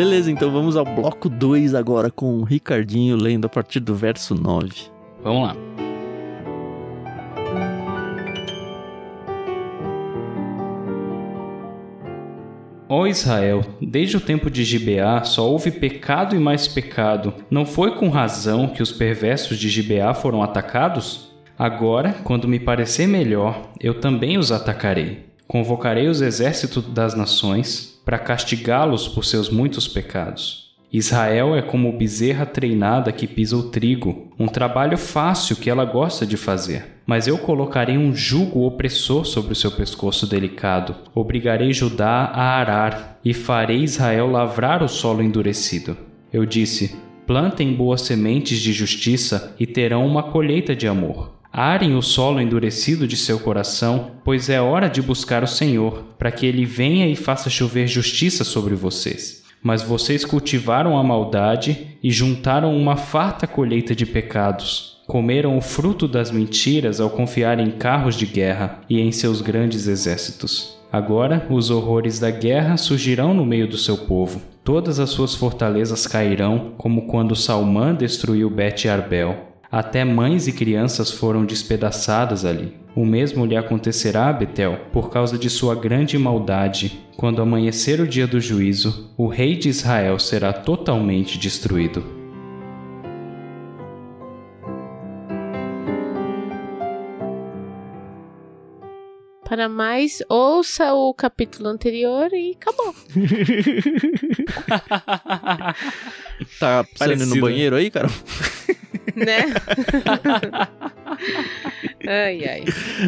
[0.00, 4.34] Beleza, então vamos ao bloco 2 agora com o Ricardinho lendo a partir do verso
[4.34, 4.70] 9.
[5.22, 5.56] Vamos lá.
[12.88, 17.34] Ó oh Israel, desde o tempo de Gibeá só houve pecado e mais pecado.
[17.50, 21.30] Não foi com razão que os perversos de Gibeá foram atacados?
[21.58, 25.26] Agora, quando me parecer melhor, eu também os atacarei.
[25.46, 30.70] Convocarei os exércitos das nações, para castigá-los por seus muitos pecados.
[30.92, 36.26] Israel é como bezerra treinada que pisa o trigo, um trabalho fácil que ela gosta
[36.26, 37.00] de fazer.
[37.06, 43.20] Mas eu colocarei um jugo opressor sobre o seu pescoço delicado, obrigarei Judá a arar
[43.24, 45.96] e farei Israel lavrar o solo endurecido.
[46.32, 51.39] Eu disse: Plantem boas sementes de justiça e terão uma colheita de amor.
[51.52, 56.30] Arem o solo endurecido de seu coração, pois é hora de buscar o Senhor, para
[56.30, 59.42] que ele venha e faça chover justiça sobre vocês.
[59.60, 65.02] Mas vocês cultivaram a maldade e juntaram uma farta colheita de pecados.
[65.08, 69.88] Comeram o fruto das mentiras ao confiar em carros de guerra e em seus grandes
[69.88, 70.78] exércitos.
[70.92, 74.40] Agora os horrores da guerra surgirão no meio do seu povo.
[74.62, 79.49] Todas as suas fortalezas cairão, como quando Salmã destruiu Bet Arbel.
[79.72, 82.76] Até mães e crianças foram despedaçadas ali.
[82.96, 87.06] O mesmo lhe acontecerá a Betel, por causa de sua grande maldade.
[87.16, 92.04] Quando amanhecer o dia do juízo, o rei de Israel será totalmente destruído.
[99.44, 102.92] Para mais, ouça o capítulo anterior e acabou.
[106.58, 108.08] tá saindo no banheiro aí, cara?
[109.16, 109.44] né?
[112.06, 112.64] ai, ai.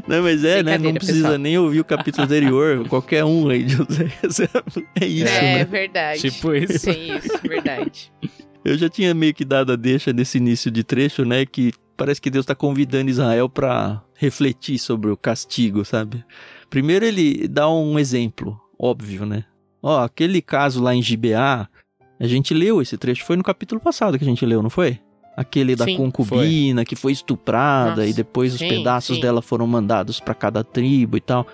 [0.06, 0.78] Não, mas é, né?
[0.78, 1.38] Não precisa pessoal.
[1.38, 2.86] nem ouvir o capítulo anterior.
[2.88, 4.40] qualquer um aí de Oséias.
[5.00, 5.64] É isso, É, né?
[5.64, 6.20] verdade.
[6.30, 6.84] Tipo isso.
[6.86, 8.12] Tem isso, verdade.
[8.64, 11.44] Eu já tinha meio que dado a deixa nesse início de trecho, né?
[11.44, 16.24] Que parece que Deus está convidando Israel para refletir sobre o castigo, sabe?
[16.70, 19.44] Primeiro ele dá um exemplo, óbvio, né?
[19.82, 21.68] Ó, aquele caso lá em Gibeá,
[22.20, 25.00] a gente leu esse trecho, foi no capítulo passado que a gente leu, não foi?
[25.36, 26.84] Aquele da sim, concubina foi.
[26.84, 29.22] que foi estuprada Nossa, e depois sim, os pedaços sim.
[29.22, 31.46] dela foram mandados para cada tribo e tal.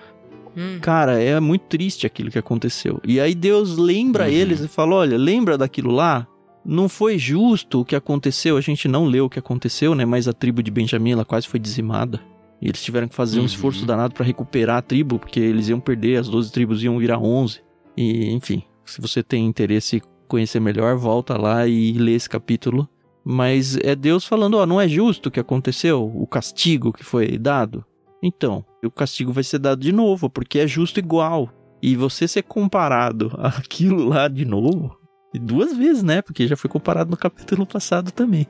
[0.55, 0.79] Hum.
[0.81, 2.99] Cara, é muito triste aquilo que aconteceu.
[3.05, 4.31] E aí Deus lembra uhum.
[4.31, 6.27] eles e fala: olha, lembra daquilo lá?
[6.65, 8.57] Não foi justo o que aconteceu.
[8.57, 10.03] A gente não leu o que aconteceu, né?
[10.03, 12.19] Mas a tribo de Benjamim ela quase foi dizimada.
[12.61, 13.43] E eles tiveram que fazer uhum.
[13.43, 16.97] um esforço danado para recuperar a tribo, porque eles iam perder, as 12 tribos iam
[16.99, 17.61] virar 11.
[17.95, 22.87] E, enfim, se você tem interesse em conhecer melhor, volta lá e lê esse capítulo
[23.31, 27.37] mas é Deus falando, ó, não é justo o que aconteceu, o castigo que foi
[27.37, 27.85] dado.
[28.23, 31.47] Então, o castigo vai ser dado de novo, porque é justo igual.
[31.79, 34.97] E você ser comparado àquilo lá de novo,
[35.39, 36.23] duas vezes, né?
[36.23, 38.47] Porque já foi comparado no capítulo passado também.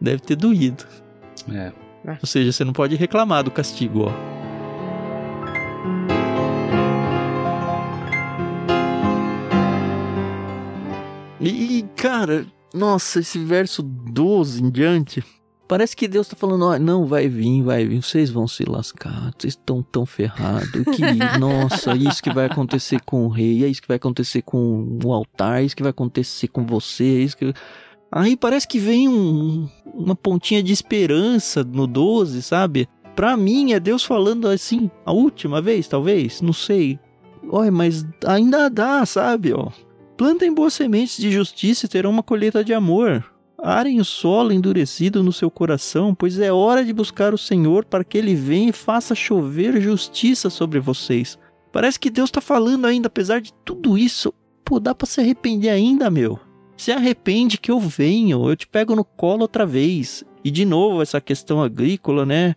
[0.00, 0.84] Deve ter doído.
[1.52, 1.72] É.
[2.20, 4.12] Ou seja, você não pode reclamar do castigo, ó.
[11.40, 15.24] E, cara, nossa, esse verso 12 em diante.
[15.70, 19.30] Parece que Deus tá falando, ó, não, vai vir, vai vir, vocês vão se lascar,
[19.38, 21.00] vocês estão tão ferrados, que,
[21.38, 25.12] nossa, isso que vai acontecer com o rei, é isso que vai acontecer com o
[25.12, 27.54] altar, é isso que vai acontecer com você, é que...
[28.10, 32.88] Aí parece que vem um, uma pontinha de esperança no 12, sabe?
[33.14, 36.98] Pra mim é Deus falando assim, a última vez, talvez, não sei.
[37.48, 39.68] Olha, mas ainda dá, sabe, ó.
[40.20, 43.24] Plantem boas sementes de justiça e terão uma colheita de amor.
[43.56, 48.04] Arem o solo endurecido no seu coração, pois é hora de buscar o Senhor para
[48.04, 51.38] que ele venha e faça chover justiça sobre vocês.
[51.72, 54.30] Parece que Deus está falando ainda, apesar de tudo isso.
[54.62, 56.38] Pô, dá para se arrepender ainda, meu.
[56.76, 60.22] Se arrepende que eu venho, eu te pego no colo outra vez.
[60.44, 62.54] E de novo, essa questão agrícola, né?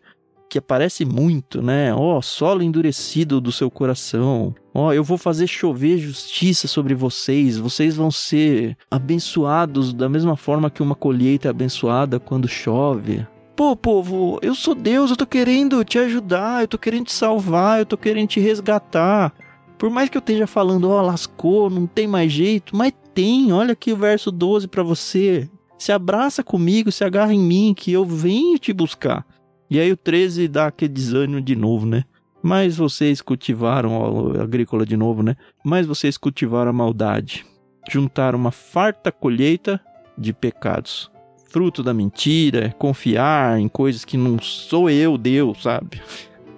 [0.54, 1.92] Que aparece muito, né?
[1.96, 4.54] Ó, oh, solo endurecido do seu coração.
[4.72, 7.58] Ó, oh, eu vou fazer chover justiça sobre vocês.
[7.58, 13.26] Vocês vão ser abençoados da mesma forma que uma colheita é abençoada quando chove.
[13.56, 17.80] Pô, povo, eu sou Deus, eu tô querendo te ajudar, eu tô querendo te salvar,
[17.80, 19.34] eu tô querendo te resgatar.
[19.80, 23.52] Por mais que eu esteja falando, ó, oh, lascou, não tem mais jeito, mas tem.
[23.52, 25.50] Olha aqui o verso 12 para você.
[25.80, 29.26] Se abraça comigo, se agarra em mim, que eu venho te buscar.
[29.74, 32.04] E aí o 13 dá aquele desânimo de novo, né?
[32.44, 35.36] Mas vocês cultivaram, ó, agrícola de novo, né?
[35.66, 37.44] Mas vocês cultivaram a maldade.
[37.90, 39.82] Juntaram uma farta colheita
[40.16, 41.10] de pecados.
[41.50, 46.00] Fruto da mentira, confiar em coisas que não sou eu, Deus, sabe?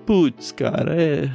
[0.06, 1.32] Putz, cara, é.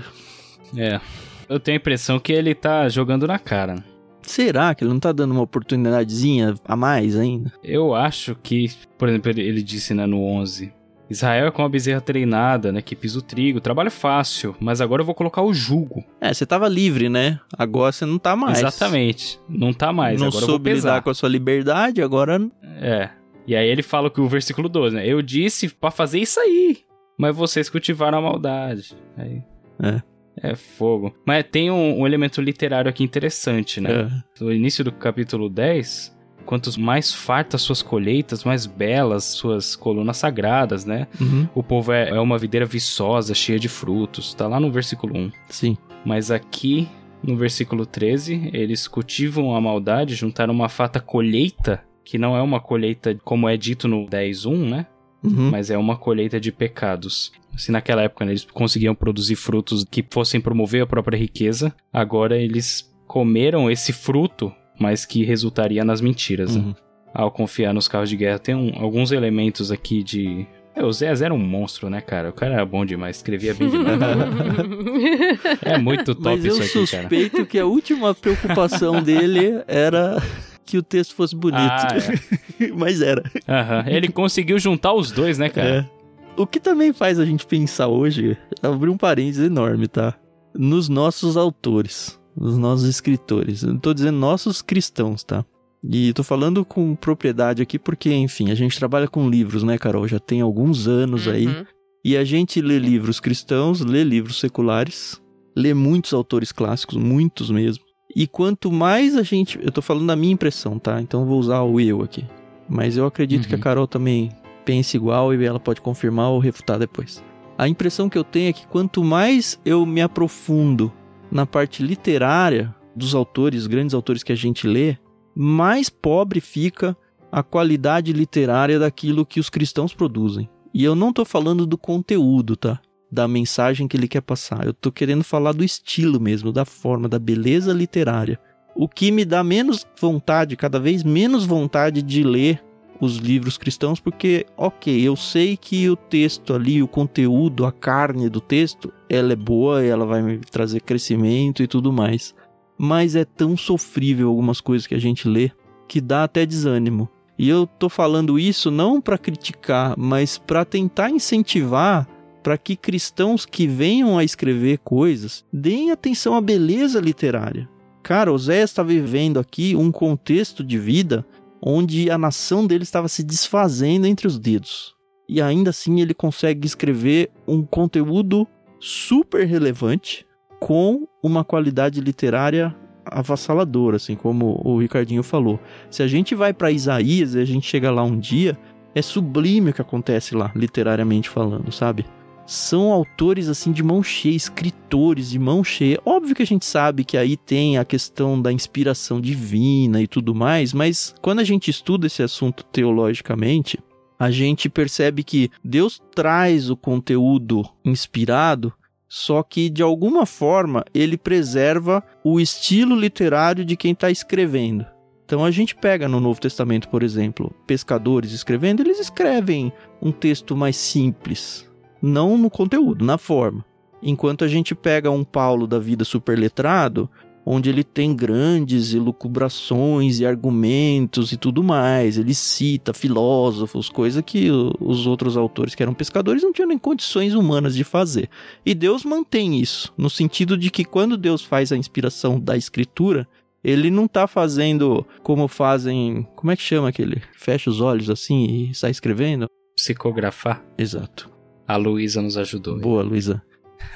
[0.77, 1.01] É.
[1.49, 3.83] Eu tenho a impressão que ele tá jogando na cara.
[4.21, 7.51] Será que ele não tá dando uma oportunidadezinha a mais ainda?
[7.64, 10.79] Eu acho que, por exemplo, ele, ele disse né, no 11:
[11.11, 12.81] Israel é como a bezerra treinada, né?
[12.81, 16.05] Que pisa o trigo, trabalho fácil, mas agora eu vou colocar o jugo.
[16.20, 17.40] É, você tava livre, né?
[17.59, 18.59] Agora você não tá mais.
[18.59, 19.40] Exatamente.
[19.49, 20.20] Não tá mais.
[20.20, 20.90] Não agora soube pesar.
[20.90, 22.40] lidar com a sua liberdade, agora.
[22.81, 23.11] É.
[23.46, 25.07] E aí ele fala que o versículo 12, né?
[25.07, 26.79] Eu disse pra fazer isso aí,
[27.18, 28.96] mas vocês cultivaram a maldade.
[29.16, 29.42] Aí.
[29.83, 30.03] É.
[30.42, 31.14] É fogo.
[31.27, 33.90] Mas tem um, um elemento literário aqui interessante, né?
[33.90, 34.42] É.
[34.44, 40.85] No início do capítulo 10, quantos mais fartas suas colheitas, mais belas suas colunas sagradas,
[40.85, 41.07] né?
[41.20, 44.35] Uhum, O povo é, é uma videira viçosa, cheia de frutos.
[44.35, 45.33] Tá lá no versículo 1.
[45.48, 45.76] sim.
[46.05, 46.88] Mas aqui,
[47.22, 52.59] no versículo 13, eles cultivam a maldade, juntaram uma fata colheita, que não é uma
[52.59, 54.87] colheita como é dito no 10.1, né?
[55.22, 55.50] Uhum.
[55.50, 57.31] Mas é uma colheita de pecados.
[57.55, 62.38] Se naquela época né, eles conseguiam produzir frutos que fossem promover a própria riqueza, agora
[62.38, 64.50] eles comeram esse fruto,
[64.81, 66.57] mas que resultaria nas mentiras.
[66.57, 66.62] né?
[66.62, 66.75] Uhum.
[67.12, 70.47] Ao confiar nos carros de guerra, tem um- alguns elementos aqui de.
[70.75, 72.31] É, o Zé era um monstro, né, cara?
[72.31, 73.99] O cara era bom demais, escrevia bem demais.
[75.62, 77.03] é muito top Mas eu isso aqui, cara.
[77.03, 80.23] suspeito que a última preocupação dele era
[80.64, 81.59] que o texto fosse bonito.
[81.61, 81.88] Ah,
[82.77, 83.23] Mas era.
[83.49, 83.85] Aham.
[83.88, 85.88] Ele conseguiu juntar os dois, né, cara?
[85.97, 86.01] É.
[86.40, 90.14] O que também faz a gente pensar hoje, abrir um parênteses enorme, tá?
[90.55, 93.62] Nos nossos autores, nos nossos escritores.
[93.62, 95.45] Eu tô dizendo nossos cristãos, tá?
[95.83, 100.07] E tô falando com propriedade aqui porque, enfim, a gente trabalha com livros, né, Carol?
[100.07, 101.47] Já tem alguns anos aí.
[101.47, 101.64] Uhum.
[102.05, 105.21] E a gente lê livros cristãos, lê livros seculares,
[105.57, 107.85] lê muitos autores clássicos, muitos mesmo.
[108.14, 109.59] E quanto mais a gente.
[109.62, 111.01] Eu tô falando da minha impressão, tá?
[111.01, 112.25] Então eu vou usar o eu aqui.
[112.69, 113.62] Mas eu acredito que a Uhum.
[113.62, 114.31] Carol também
[114.64, 117.23] pensa igual e ela pode confirmar ou refutar depois.
[117.57, 120.93] A impressão que eu tenho é que quanto mais eu me aprofundo
[121.31, 124.97] na parte literária dos autores, grandes autores que a gente lê,
[125.35, 126.97] mais pobre fica
[127.31, 130.49] a qualidade literária daquilo que os cristãos produzem.
[130.75, 132.81] E eu não tô falando do conteúdo, tá?
[133.11, 134.66] Da mensagem que ele quer passar.
[134.66, 138.38] Eu tô querendo falar do estilo mesmo, da forma, da beleza literária.
[138.75, 142.62] O que me dá menos vontade, cada vez menos vontade de ler
[143.01, 148.29] os livros cristãos, porque, ok, eu sei que o texto ali, o conteúdo, a carne
[148.29, 152.35] do texto, ela é boa, ela vai me trazer crescimento e tudo mais.
[152.77, 155.51] Mas é tão sofrível algumas coisas que a gente lê
[155.89, 157.09] que dá até desânimo.
[157.39, 162.07] E eu tô falando isso não para criticar, mas para tentar incentivar
[162.43, 167.69] para que cristãos que venham a escrever coisas deem atenção à beleza literária.
[168.03, 171.25] Cara, Oséias está vivendo aqui um contexto de vida
[171.62, 174.94] onde a nação dele estava se desfazendo entre os dedos.
[175.29, 178.46] E ainda assim ele consegue escrever um conteúdo
[178.81, 180.27] super relevante
[180.59, 185.59] com uma qualidade literária avassaladora, assim como o Ricardinho falou.
[185.90, 188.59] Se a gente vai para Isaías e a gente chega lá um dia,
[188.94, 192.05] é sublime o que acontece lá, literariamente falando, sabe?
[192.51, 196.01] São autores assim de mão cheia, escritores de mão cheia.
[196.05, 200.35] Óbvio que a gente sabe que aí tem a questão da inspiração divina e tudo
[200.35, 203.79] mais, mas quando a gente estuda esse assunto teologicamente,
[204.19, 208.73] a gente percebe que Deus traz o conteúdo inspirado,
[209.09, 214.85] só que de alguma forma ele preserva o estilo literário de quem está escrevendo.
[215.25, 220.57] Então a gente pega no Novo Testamento, por exemplo, pescadores escrevendo, eles escrevem um texto
[220.57, 221.69] mais simples,
[222.03, 223.65] não no conteúdo, na forma.
[224.03, 227.09] Enquanto a gente pega um Paulo da vida superletrado,
[227.45, 234.51] onde ele tem grandes elucubrações e argumentos e tudo mais, ele cita filósofos, coisa que
[234.51, 238.29] os outros autores que eram pescadores não tinham nem condições humanas de fazer.
[238.65, 243.27] E Deus mantém isso, no sentido de que quando Deus faz a inspiração da escritura,
[243.63, 246.27] ele não tá fazendo como fazem.
[246.35, 247.23] Como é que chama aquele?
[247.37, 249.47] Fecha os olhos assim e sai escrevendo?
[249.77, 250.65] Psicografar.
[250.79, 251.39] Exato.
[251.70, 252.80] A Luísa nos ajudou.
[252.80, 253.40] Boa, Luísa.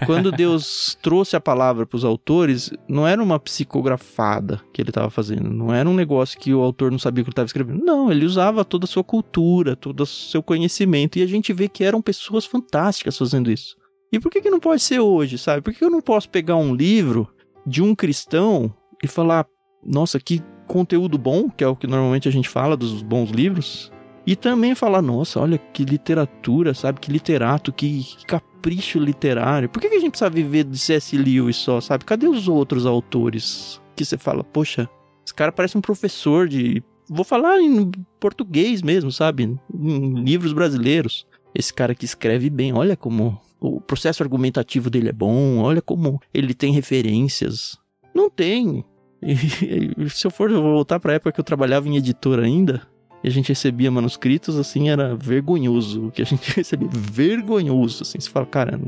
[0.06, 5.10] Quando Deus trouxe a palavra para os autores, não era uma psicografada que ele estava
[5.10, 5.50] fazendo.
[5.50, 7.84] Não era um negócio que o autor não sabia o que ele estava escrevendo.
[7.84, 11.18] Não, ele usava toda a sua cultura, todo o seu conhecimento.
[11.18, 13.76] E a gente vê que eram pessoas fantásticas fazendo isso.
[14.12, 15.60] E por que, que não pode ser hoje, sabe?
[15.60, 17.28] Por que que eu não posso pegar um livro
[17.66, 18.72] de um cristão
[19.02, 19.48] e falar,
[19.84, 23.90] nossa, que conteúdo bom, que é o que normalmente a gente fala dos bons livros,
[24.26, 27.00] e também falar, nossa, olha que literatura, sabe?
[27.00, 29.68] Que literato, que capricho literário.
[29.68, 31.16] Por que, que a gente precisa viver de C.S.
[31.16, 32.04] Lewis só, sabe?
[32.04, 34.88] Cadê os outros autores que você fala, poxa,
[35.24, 36.82] esse cara parece um professor de.
[37.08, 39.58] Vou falar em português mesmo, sabe?
[39.72, 41.26] Em livros brasileiros.
[41.54, 46.20] Esse cara que escreve bem, olha como o processo argumentativo dele é bom, olha como
[46.32, 47.78] ele tem referências.
[48.14, 48.84] Não tem.
[49.26, 52.86] E, se eu for voltar para a época que eu trabalhava em editora ainda,
[53.24, 56.88] e a gente recebia manuscritos, assim, era vergonhoso o que a gente recebia.
[56.92, 58.20] Vergonhoso, assim.
[58.20, 58.78] Você fala, cara,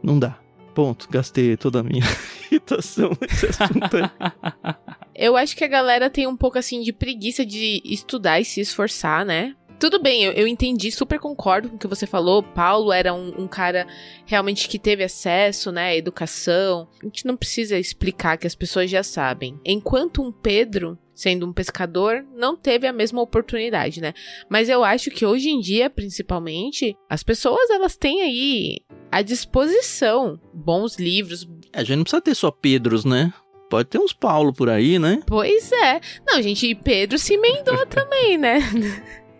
[0.00, 0.38] não, dá.
[0.72, 2.04] Ponto, gastei toda a minha
[2.48, 4.74] irritação nesse assunto aí.
[5.12, 8.60] Eu acho que a galera tem um pouco assim de preguiça de estudar e se
[8.60, 9.54] esforçar, né?
[9.78, 12.42] Tudo bem, eu, eu entendi, super concordo com o que você falou.
[12.42, 13.86] Paulo era um, um, cara
[14.24, 16.86] realmente que teve acesso, né, à educação.
[17.02, 19.58] A gente não precisa explicar que as pessoas já sabem.
[19.64, 24.14] Enquanto um Pedro, sendo um pescador, não teve a mesma oportunidade, né?
[24.48, 28.78] Mas eu acho que hoje em dia, principalmente, as pessoas elas têm aí
[29.12, 31.46] à disposição bons livros.
[31.74, 33.34] A gente não precisa ter só Pedros, né?
[33.68, 35.20] Pode ter uns Paulo por aí, né?
[35.26, 36.00] Pois é.
[36.26, 38.58] Não, gente, e Pedro se emendou também, né?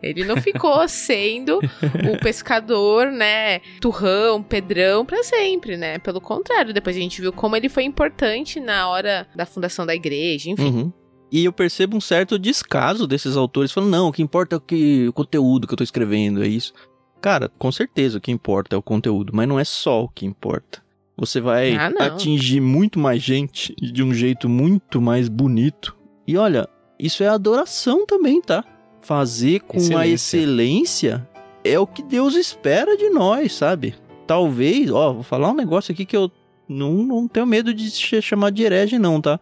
[0.02, 3.60] Ele não ficou sendo o pescador, né?
[3.80, 5.98] Turrão, Pedrão para sempre, né?
[5.98, 9.94] Pelo contrário, depois a gente viu como ele foi importante na hora da fundação da
[9.94, 10.64] igreja, enfim.
[10.64, 10.92] Uhum.
[11.30, 14.60] E eu percebo um certo descaso desses autores falando, não, o que importa é o,
[14.60, 16.72] que, o conteúdo que eu tô escrevendo, é isso.
[17.20, 20.26] Cara, com certeza o que importa é o conteúdo, mas não é só o que
[20.26, 20.82] importa.
[21.16, 25.94] Você vai ah, atingir muito mais gente de um jeito muito mais bonito.
[26.26, 26.66] E olha,
[26.98, 28.64] isso é adoração também, tá?
[29.00, 29.98] fazer com excelência.
[29.98, 31.28] a excelência
[31.64, 33.94] é o que Deus espera de nós, sabe?
[34.26, 36.30] Talvez, ó, vou falar um negócio aqui que eu
[36.68, 39.40] não, não tenho medo de se chamar de herege, não, tá?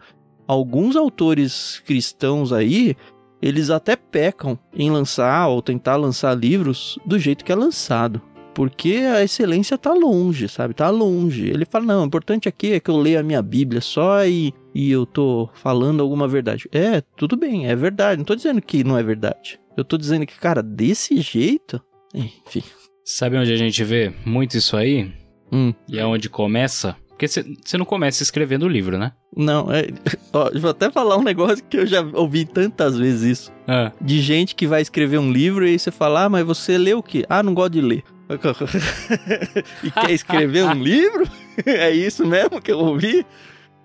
[0.49, 2.97] Alguns autores cristãos aí,
[3.41, 8.21] eles até pecam em lançar ou tentar lançar livros do jeito que é lançado.
[8.55, 10.75] Porque a excelência tá longe, sabe?
[10.75, 11.49] Tá longe.
[11.49, 14.53] Ele fala: não, o importante aqui é que eu leia a minha Bíblia só e
[14.75, 16.69] e eu tô falando alguma verdade.
[16.73, 18.19] É, tudo bem, é verdade.
[18.19, 19.59] Não tô dizendo que não é verdade.
[19.77, 21.81] Eu tô dizendo que, cara, desse jeito.
[22.15, 22.63] Enfim.
[23.05, 25.13] Sabe onde a gente vê muito isso aí?
[25.53, 25.75] Hum.
[25.89, 26.97] E é onde começa?
[27.19, 29.11] Porque você não começa escrevendo o livro, né?
[29.37, 29.89] Não, é.
[30.33, 33.53] Ó, vou até falar um negócio que eu já ouvi tantas vezes isso.
[33.67, 33.91] Ah.
[34.01, 36.95] De gente que vai escrever um livro e aí você fala, ah, mas você lê
[36.95, 37.27] o quê?
[37.29, 38.05] Ah, não gosto de ler.
[39.83, 41.29] e quer escrever um livro?
[41.67, 43.27] é isso mesmo que eu ouvi?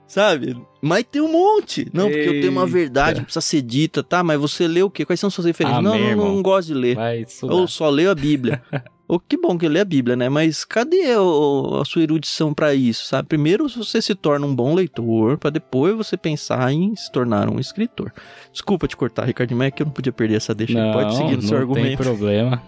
[0.05, 0.55] Sabe?
[0.79, 1.89] Mas tem um monte.
[1.91, 4.23] Não, porque eu tenho uma verdade que precisa ser dita, tá?
[4.23, 5.05] Mas você lê o quê?
[5.05, 5.79] Quais são suas referências?
[5.79, 6.97] Ah, não, não, não, não, gosto de ler.
[7.41, 8.61] Ou só leio a Bíblia.
[9.07, 10.29] Ou que bom que leio a Bíblia, né?
[10.29, 13.27] Mas cadê o, a sua erudição para isso, sabe?
[13.27, 17.59] Primeiro você se torna um bom leitor, para depois você pensar em se tornar um
[17.59, 18.13] escritor.
[18.51, 20.73] Desculpa te cortar, Ricardo, mas é que eu não podia perder essa deixa.
[20.73, 21.89] Não, Pode seguir no seu argumento.
[21.89, 22.63] Não tem problema.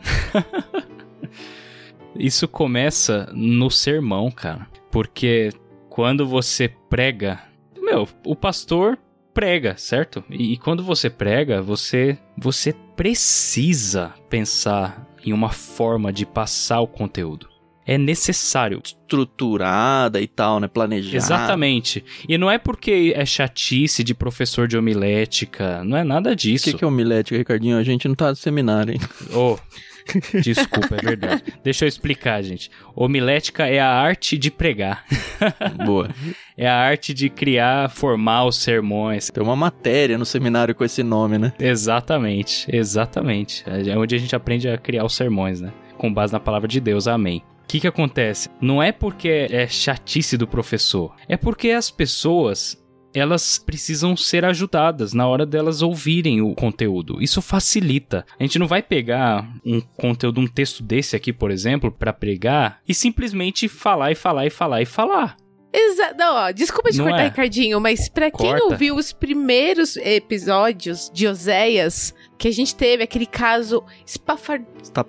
[2.18, 4.68] isso começa no sermão, cara.
[4.92, 5.52] Porque
[5.90, 7.40] quando você prega,
[7.82, 8.98] meu, o pastor
[9.34, 10.24] prega, certo?
[10.30, 16.88] E, e, quando você prega, você você precisa pensar em uma forma de passar o
[16.88, 17.48] conteúdo.
[17.86, 18.82] É necessário.
[18.84, 20.68] Estruturada e tal, né?
[20.68, 21.16] Planejada.
[21.16, 22.04] Exatamente.
[22.28, 26.70] E não é porque é chatice de professor de homilética, não é nada disso.
[26.70, 27.78] O que, que é homilética, Ricardinho?
[27.78, 29.00] A gente não tá no seminário, hein?
[29.32, 29.58] Oh,
[30.41, 31.43] Desculpa, é verdade.
[31.64, 32.70] Deixa eu explicar, gente.
[32.95, 35.06] Homilética é a arte de pregar.
[35.86, 36.10] Boa.
[36.58, 39.30] É a arte de criar, formar os sermões.
[39.30, 41.53] Tem uma matéria no seminário com esse nome, né?
[41.60, 43.64] Exatamente, exatamente.
[43.68, 45.74] É onde a gente aprende a criar os sermões, né?
[45.97, 47.08] Com base na palavra de Deus.
[47.08, 47.43] Amém.
[47.64, 48.49] O que, que acontece?
[48.62, 52.78] Não é porque é chatice do professor, é porque as pessoas
[53.16, 57.22] elas precisam ser ajudadas na hora delas ouvirem o conteúdo.
[57.22, 58.26] Isso facilita.
[58.39, 62.82] A gente não vai pegar um conteúdo, um texto desse aqui, por exemplo, para pregar
[62.88, 65.38] e simplesmente falar e falar e falar e falar.
[65.74, 66.16] Exato.
[66.22, 67.28] Ó, desculpa te não cortar, é.
[67.28, 68.66] Ricardinho, mas pra quem Corta.
[68.66, 74.61] não viu os primeiros episódios de Oséias, que a gente teve aquele caso espafar...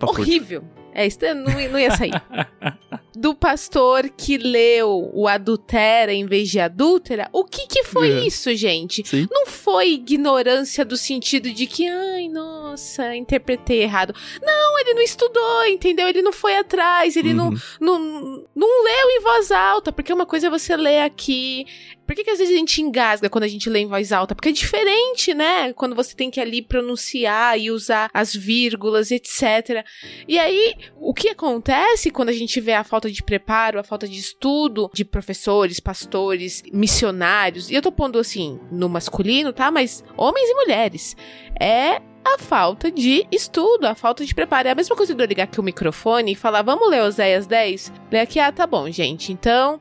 [0.02, 0.64] horrível.
[0.92, 2.10] É, isso não, não ia sair.
[3.16, 7.28] Do pastor que leu o adultera em vez de adúltera.
[7.32, 8.26] O que que foi é.
[8.26, 9.02] isso, gente?
[9.06, 9.26] Sim.
[9.30, 14.14] Não foi ignorância do sentido de que, ai, nossa, interpretei errado.
[14.42, 16.08] Não, ele não estudou, entendeu?
[16.08, 17.50] Ele não foi atrás, ele uhum.
[17.80, 21.66] não, não, não leu em voz alta, porque uma coisa é você ler aqui,
[22.06, 24.34] por que, que às vezes a gente engasga quando a gente lê em voz alta?
[24.34, 25.72] Porque é diferente, né?
[25.72, 29.84] Quando você tem que ali pronunciar e usar as vírgulas, etc.
[30.28, 34.08] E aí, o que acontece quando a gente vê a falta de preparo, a falta
[34.08, 39.70] de estudo de professores, pastores, missionários, e eu tô pondo assim no masculino, tá?
[39.70, 41.16] Mas homens e mulheres.
[41.60, 44.66] É a falta de estudo, a falta de preparo.
[44.66, 47.46] É a mesma coisa de eu ligar aqui o microfone e falar, vamos ler Oséias
[47.46, 47.92] 10?
[48.10, 49.32] Ler aqui, ah, tá bom, gente.
[49.32, 49.80] Então,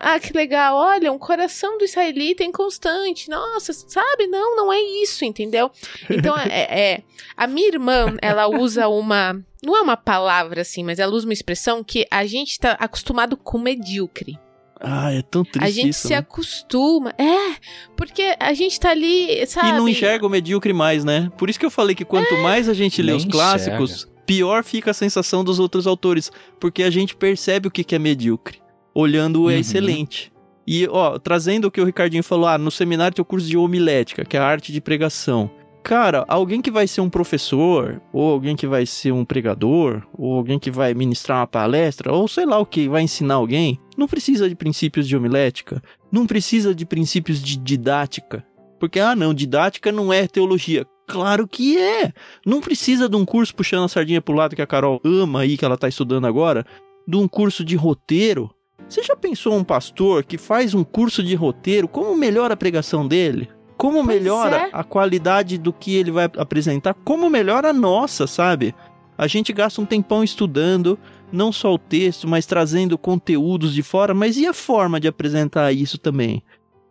[0.00, 3.28] ah, que legal, olha, um coração do israelita inconstante.
[3.28, 4.26] Nossa, sabe?
[4.26, 5.70] Não, não é isso, entendeu?
[6.08, 7.02] Então, é, é,
[7.36, 9.38] a minha irmã, ela usa uma.
[9.62, 13.36] Não é uma palavra assim, mas ela usa uma expressão que a gente tá acostumado
[13.36, 14.38] com medíocre.
[14.80, 16.18] Ah, é tão triste A gente isso, se né?
[16.18, 17.12] acostuma.
[17.18, 17.56] É,
[17.96, 19.70] porque a gente tá ali, sabe?
[19.70, 21.30] E não enxerga o medíocre mais, né?
[21.36, 22.42] Por isso que eu falei que quanto É.
[22.42, 26.30] mais a gente lê Nem os clássicos, pior fica a sensação dos outros autores.
[26.60, 28.60] Porque a gente percebe o que que é medíocre.
[29.00, 29.60] Olhando o é Uhum.
[29.60, 30.32] excelente.
[30.66, 33.56] E, ó, trazendo o que o Ricardinho falou, ah, no seminário tem o curso de
[33.56, 35.48] homilética, que é a arte de pregação.
[35.84, 40.34] Cara, alguém que vai ser um professor, ou alguém que vai ser um pregador, ou
[40.34, 44.08] alguém que vai ministrar uma palestra, ou sei lá o que, vai ensinar alguém, não
[44.08, 45.80] precisa de princípios de homilética,
[46.10, 48.44] não precisa de princípios de didática.
[48.80, 50.84] Porque, ah, não, didática não é teologia.
[51.06, 52.12] Claro que é!
[52.44, 55.56] Não precisa de um curso puxando a sardinha pro lado que a Carol ama aí,
[55.56, 56.66] que ela tá estudando agora,
[57.06, 58.50] de um curso de roteiro.
[58.88, 63.06] Você já pensou um pastor que faz um curso de roteiro, como melhora a pregação
[63.06, 63.48] dele?
[63.76, 64.70] Como Pois melhora é.
[64.72, 66.94] a qualidade do que ele vai apresentar?
[67.04, 68.74] Como melhora a nossa, sabe?
[69.16, 70.98] A gente gasta um tempão estudando,
[71.30, 75.72] não só o texto, mas trazendo conteúdos de fora, mas e a forma de apresentar
[75.72, 76.42] isso também?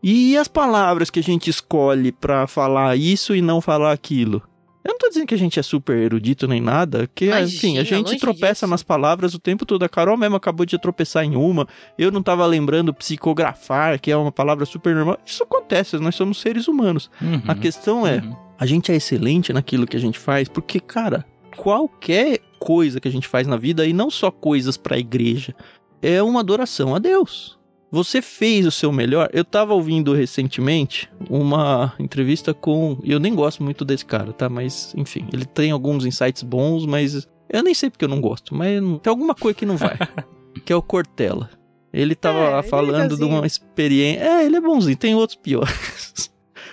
[0.04, 4.44] E as palavras que a gente escolhe pra falar isso e não falar aquilo?
[4.88, 7.78] Eu não tô dizendo que a gente é super erudito nem nada, que, Imagina, enfim,
[7.78, 8.68] a gente tropeça disso.
[8.68, 9.84] nas palavras o tempo todo.
[9.84, 11.68] A Carol mesmo acabou de tropeçar em uma.
[11.98, 15.20] Eu não tava lembrando psicografar, que é uma palavra super normal.
[15.26, 17.12] Isso acontece, nós somos seres humanos.
[17.22, 17.42] Uhum.
[17.48, 18.36] A questão é, Uhum.
[18.58, 21.26] a gente é excelente naquilo que a gente faz, porque, cara,
[21.58, 25.54] qualquer coisa que a gente faz na vida, e não só coisas pra igreja,
[26.02, 27.57] é uma adoração a Deus.
[27.92, 29.30] Você fez o seu melhor.
[29.32, 32.98] Eu tava ouvindo recentemente uma entrevista com.
[33.04, 34.50] Eu nem gosto muito desse cara, tá?
[34.50, 37.28] Mas, enfim, ele tem alguns insights bons, mas.
[37.50, 39.98] Eu nem sei porque eu não gosto, mas tem alguma coisa que não vai.
[40.66, 41.50] que é o Cortella.
[41.94, 43.46] Ele tava É, ele é falando de uma legalzinho.
[43.46, 44.20] experiência.
[44.22, 46.07] É, ele é bonzinho, tem outros piores.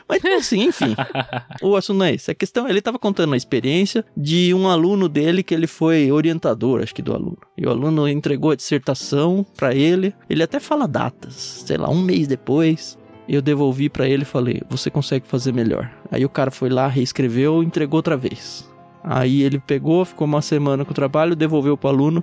[0.08, 0.94] Mas assim, enfim.
[1.62, 2.30] o assunto não é esse.
[2.30, 6.82] A questão, ele tava contando a experiência de um aluno dele que ele foi orientador,
[6.82, 7.38] acho que do aluno.
[7.56, 10.14] E o aluno entregou a dissertação pra ele.
[10.28, 11.34] Ele até fala datas,
[11.66, 12.98] sei lá, um mês depois.
[13.28, 15.90] Eu devolvi pra ele e falei: "Você consegue fazer melhor".
[16.10, 18.70] Aí o cara foi lá, reescreveu, entregou outra vez.
[19.02, 22.22] Aí ele pegou, ficou uma semana com o trabalho, devolveu pro aluno: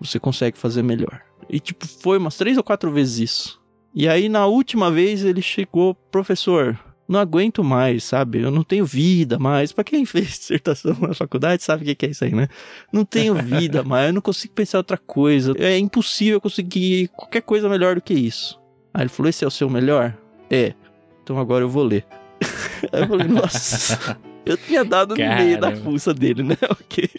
[0.00, 1.20] "Você consegue fazer melhor".
[1.50, 3.60] E tipo, foi umas três ou quatro vezes isso.
[3.94, 8.42] E aí na última vez ele chegou, professor, não aguento mais, sabe?
[8.42, 9.72] Eu não tenho vida mais.
[9.72, 12.48] Pra quem fez dissertação na faculdade sabe o que é isso aí, né?
[12.92, 15.54] Não tenho vida mais, eu não consigo pensar outra coisa.
[15.58, 18.60] É impossível eu conseguir qualquer coisa melhor do que isso.
[18.92, 20.14] Aí ele falou: Esse é o seu melhor?
[20.50, 20.74] É.
[21.22, 22.04] Então agora eu vou ler.
[22.92, 24.18] Aí eu falei: Nossa.
[24.44, 26.56] Eu tinha dado no meio da fuça dele, né?
[26.70, 27.10] Ok.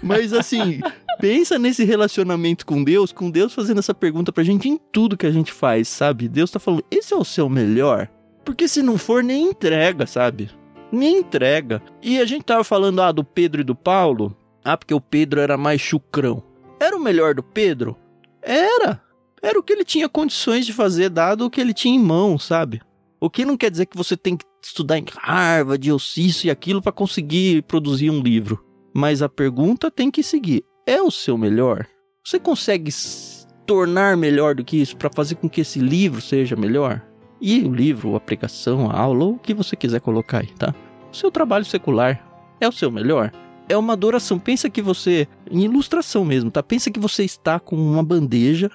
[0.00, 0.80] Mas assim,
[1.20, 5.26] pensa nesse relacionamento com Deus, com Deus fazendo essa pergunta pra gente em tudo que
[5.26, 6.28] a gente faz, sabe?
[6.28, 8.08] Deus tá falando: Esse é o seu melhor?
[8.44, 10.50] Porque se não for, nem entrega, sabe?
[10.90, 11.82] Nem entrega.
[12.02, 14.36] E a gente tava falando, ah, do Pedro e do Paulo.
[14.64, 16.42] Ah, porque o Pedro era mais chucrão.
[16.78, 17.96] Era o melhor do Pedro?
[18.42, 19.02] Era.
[19.42, 22.38] Era o que ele tinha condições de fazer, dado o que ele tinha em mão,
[22.38, 22.80] sabe?
[23.18, 26.50] O que não quer dizer que você tem que estudar em Harvard, ou isso e
[26.50, 28.64] aquilo para conseguir produzir um livro.
[28.94, 31.86] Mas a pergunta tem que seguir: é o seu melhor?
[32.24, 36.56] Você consegue se tornar melhor do que isso para fazer com que esse livro seja
[36.56, 37.02] melhor?
[37.40, 40.74] E o livro, a pregação, a aula, ou o que você quiser colocar aí, tá?
[41.10, 42.22] O seu trabalho secular
[42.60, 43.32] é o seu melhor?
[43.68, 44.38] É uma adoração.
[44.38, 46.62] Pensa que você, em ilustração mesmo, tá?
[46.62, 48.70] Pensa que você está com uma bandeja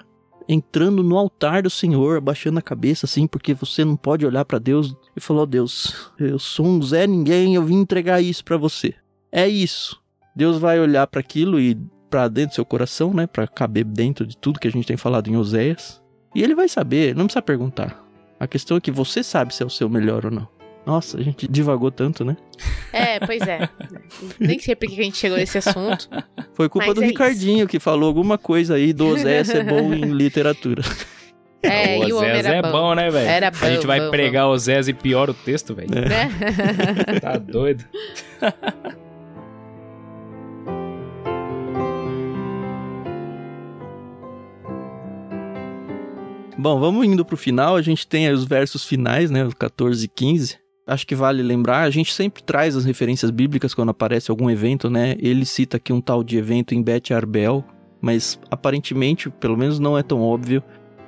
[0.48, 4.58] entrando no altar do Senhor, abaixando a cabeça assim, porque você não pode olhar para
[4.58, 8.56] Deus e falar: "Ó Deus, eu sou um Zé ninguém, eu vim entregar isso para
[8.56, 8.94] você".
[9.30, 10.00] É isso.
[10.34, 11.76] Deus vai olhar para aquilo e
[12.08, 14.96] para dentro do seu coração, né, para caber dentro de tudo que a gente tem
[14.96, 16.00] falado em Oséias,
[16.34, 18.05] e ele vai saber, não precisa perguntar.
[18.38, 20.48] A questão é que você sabe se é o seu melhor ou não.
[20.86, 22.36] Nossa, a gente divagou tanto, né?
[22.92, 23.68] É, pois é.
[24.38, 26.08] Nem sei por que a gente chegou nesse assunto.
[26.54, 30.12] Foi culpa do é Ricardinho que falou alguma coisa aí do Oséias ser bom em
[30.12, 30.82] literatura.
[31.60, 32.70] É, o era é bom.
[32.70, 33.28] bom, né, velho?
[33.28, 35.88] Era A gente bom, vai bom, pregar o Zés e piora o texto, velho.
[35.92, 36.08] É.
[36.08, 36.30] Né?
[37.20, 37.84] Tá doido.
[46.58, 47.76] Bom, vamos indo pro final.
[47.76, 49.44] A gente tem aí os versos finais, né?
[49.44, 50.58] Os 14 e 15.
[50.86, 54.88] Acho que vale lembrar, a gente sempre traz as referências bíblicas quando aparece algum evento,
[54.88, 55.16] né?
[55.18, 57.64] Ele cita aqui um tal de evento em Bet Arbel,
[58.00, 60.62] mas aparentemente, pelo menos não é tão óbvio,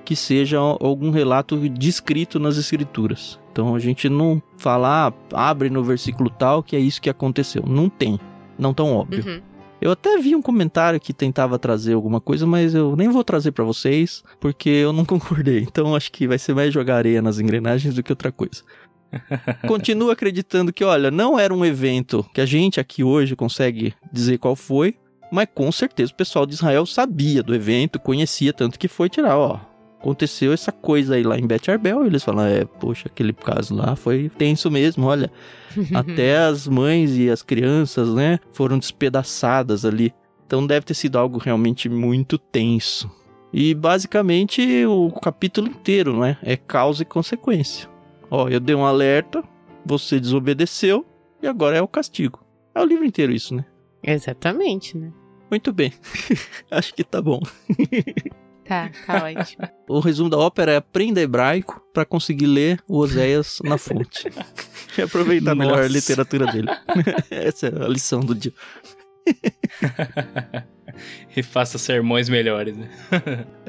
[0.04, 3.38] que seja algum relato descrito nas escrituras.
[3.52, 7.62] Então a gente não fala, ah, abre no versículo tal que é isso que aconteceu.
[7.64, 8.18] Não tem,
[8.58, 9.24] não tão óbvio.
[9.24, 9.40] Uhum.
[9.80, 13.52] Eu até vi um comentário que tentava trazer alguma coisa, mas eu nem vou trazer
[13.52, 15.60] pra vocês, porque eu não concordei.
[15.60, 18.62] Então acho que vai ser mais jogar areia nas engrenagens do que outra coisa.
[19.66, 24.38] Continuo acreditando que, olha, não era um evento que a gente aqui hoje consegue dizer
[24.38, 24.96] qual foi,
[25.30, 29.38] mas com certeza o pessoal de Israel sabia do evento, conhecia tanto que foi tirar,
[29.38, 29.60] ó.
[30.00, 32.06] Aconteceu essa coisa aí lá em Beth Arbel.
[32.06, 35.30] Eles falam, é, poxa, aquele caso lá foi tenso mesmo, olha.
[35.94, 40.14] até as mães e as crianças, né, foram despedaçadas ali.
[40.46, 43.10] Então deve ter sido algo realmente muito tenso.
[43.52, 47.88] E basicamente o capítulo inteiro, né, é causa e consequência.
[48.30, 49.42] Ó, eu dei um alerta,
[49.84, 51.04] você desobedeceu
[51.42, 52.44] e agora é o castigo.
[52.74, 53.64] É o livro inteiro isso, né?
[54.02, 55.12] Exatamente, né?
[55.50, 55.92] Muito bem.
[56.70, 57.40] Acho que tá bom.
[58.68, 59.66] Tá, tá ótimo.
[59.88, 64.30] O resumo da ópera é aprenda hebraico para conseguir ler o Oséias na fonte.
[64.96, 65.70] e aproveitar Nossa.
[65.70, 66.68] melhor a literatura dele.
[67.30, 68.52] Essa é a lição do dia.
[71.34, 72.90] e faça sermões melhores, né?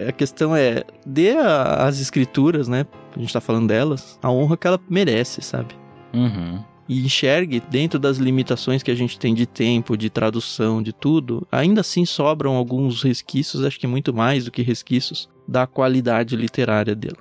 [0.07, 2.85] a questão é, dê às escrituras, né?
[3.15, 5.73] A gente tá falando delas, a honra que ela merece, sabe?
[6.13, 10.91] Uhum e enxergue dentro das limitações que a gente tem de tempo, de tradução, de
[10.91, 16.35] tudo, ainda assim sobram alguns resquícios, acho que muito mais do que resquícios, da qualidade
[16.35, 17.17] literária dela.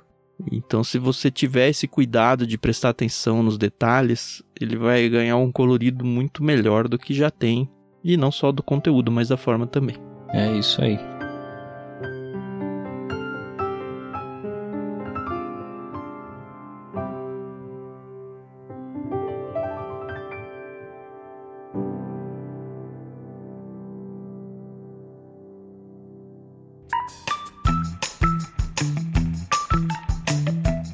[0.51, 5.51] Então, se você tiver esse cuidado de prestar atenção nos detalhes, ele vai ganhar um
[5.51, 7.69] colorido muito melhor do que já tem,
[8.03, 9.97] e não só do conteúdo, mas da forma também.
[10.29, 10.97] É isso aí.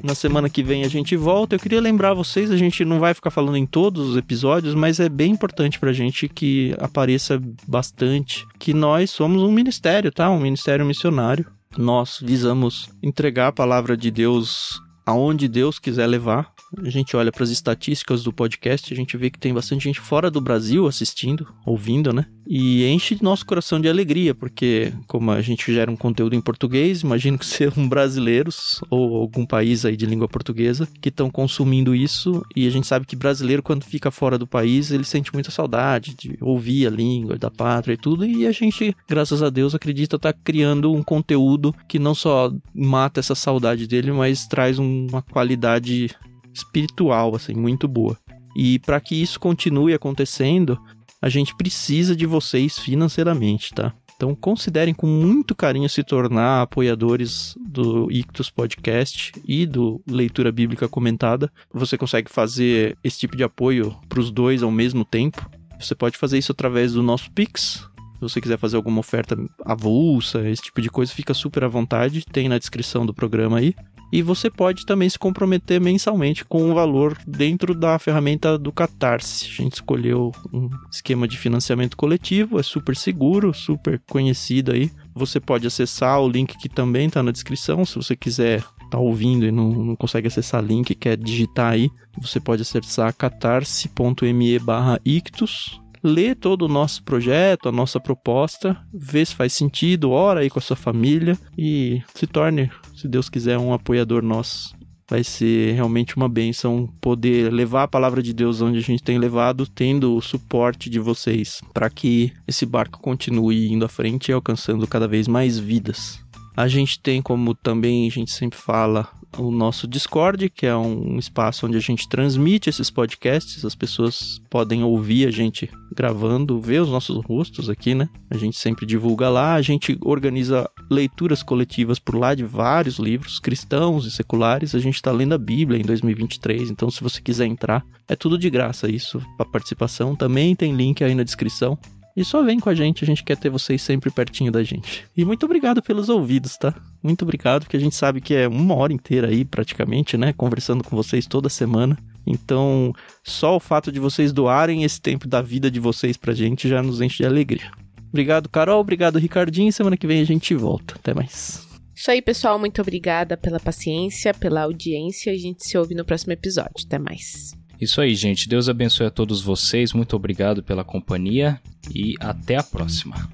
[0.05, 1.55] Na semana que vem a gente volta.
[1.55, 4.99] Eu queria lembrar vocês, a gente não vai ficar falando em todos os episódios, mas
[4.99, 10.29] é bem importante pra gente que apareça bastante que nós somos um ministério, tá?
[10.29, 11.47] Um ministério missionário.
[11.75, 16.53] Nós visamos entregar a palavra de Deus aonde Deus quiser levar.
[16.83, 19.99] A gente olha para as estatísticas do podcast, a gente vê que tem bastante gente
[19.99, 22.25] fora do Brasil assistindo, ouvindo, né?
[22.47, 27.01] E enche nosso coração de alegria, porque como a gente gera um conteúdo em português,
[27.01, 32.43] imagino que sejam brasileiros ou algum país aí de língua portuguesa que estão consumindo isso,
[32.55, 36.15] e a gente sabe que brasileiro quando fica fora do país, ele sente muita saudade
[36.15, 40.17] de ouvir a língua da pátria e tudo, e a gente, graças a Deus, acredita
[40.17, 45.21] estar tá criando um conteúdo que não só mata essa saudade dele, mas traz uma
[45.21, 46.09] qualidade
[46.55, 48.17] espiritual assim muito boa.
[48.55, 50.79] E para que isso continue acontecendo,
[51.21, 53.93] a gente precisa de vocês financeiramente, tá?
[54.15, 60.87] Então considerem com muito carinho se tornar apoiadores do Ictus Podcast e do Leitura Bíblica
[60.87, 61.51] Comentada.
[61.73, 65.49] Você consegue fazer esse tipo de apoio para os dois ao mesmo tempo.
[65.77, 67.85] Você pode fazer isso através do nosso Pix.
[68.13, 72.23] Se você quiser fazer alguma oferta avulsa, esse tipo de coisa, fica super à vontade.
[72.31, 73.75] Tem na descrição do programa aí.
[74.11, 79.45] E você pode também se comprometer mensalmente com um valor dentro da ferramenta do Catarse.
[79.45, 84.91] A gente escolheu um esquema de financiamento coletivo, é super seguro, super conhecido aí.
[85.13, 89.45] Você pode acessar o link que também está na descrição, se você quiser tá ouvindo
[89.45, 94.59] e não, não consegue acessar link, quer digitar aí, você pode acessar catarse.me
[95.03, 100.49] ictus lê todo o nosso projeto, a nossa proposta, vê se faz sentido, ora aí
[100.49, 104.75] com a sua família e se torne, se Deus quiser, um apoiador nosso.
[105.09, 109.17] Vai ser realmente uma benção poder levar a palavra de Deus onde a gente tem
[109.17, 114.33] levado, tendo o suporte de vocês para que esse barco continue indo à frente e
[114.33, 116.23] alcançando cada vez mais vidas.
[116.57, 121.17] A gente tem, como também a gente sempre fala, o nosso Discord, que é um
[121.17, 123.63] espaço onde a gente transmite esses podcasts.
[123.63, 128.09] As pessoas podem ouvir a gente gravando, ver os nossos rostos aqui, né?
[128.29, 129.55] A gente sempre divulga lá.
[129.55, 134.75] A gente organiza leituras coletivas por lá de vários livros, cristãos e seculares.
[134.75, 138.37] A gente está lendo a Bíblia em 2023, então se você quiser entrar, é tudo
[138.37, 139.21] de graça isso.
[139.39, 141.77] A participação também tem link aí na descrição.
[142.15, 145.05] E só vem com a gente, a gente quer ter vocês sempre pertinho da gente.
[145.17, 146.73] E muito obrigado pelos ouvidos, tá?
[147.03, 150.31] Muito obrigado, porque a gente sabe que é uma hora inteira aí, praticamente, né?
[150.31, 151.97] Conversando com vocês toda semana.
[152.25, 156.69] Então, só o fato de vocês doarem esse tempo da vida de vocês pra gente
[156.69, 157.69] já nos enche de alegria.
[158.09, 158.79] Obrigado, Carol.
[158.79, 159.71] Obrigado, Ricardinho.
[159.73, 160.95] Semana que vem a gente volta.
[160.95, 161.67] Até mais.
[161.93, 162.57] Isso aí, pessoal.
[162.57, 165.33] Muito obrigada pela paciência, pela audiência.
[165.33, 166.85] A gente se ouve no próximo episódio.
[166.85, 167.53] Até mais.
[167.79, 168.47] Isso aí, gente.
[168.47, 169.93] Deus abençoe a todos vocês.
[169.93, 171.59] Muito obrigado pela companhia
[171.93, 173.29] e até a próxima.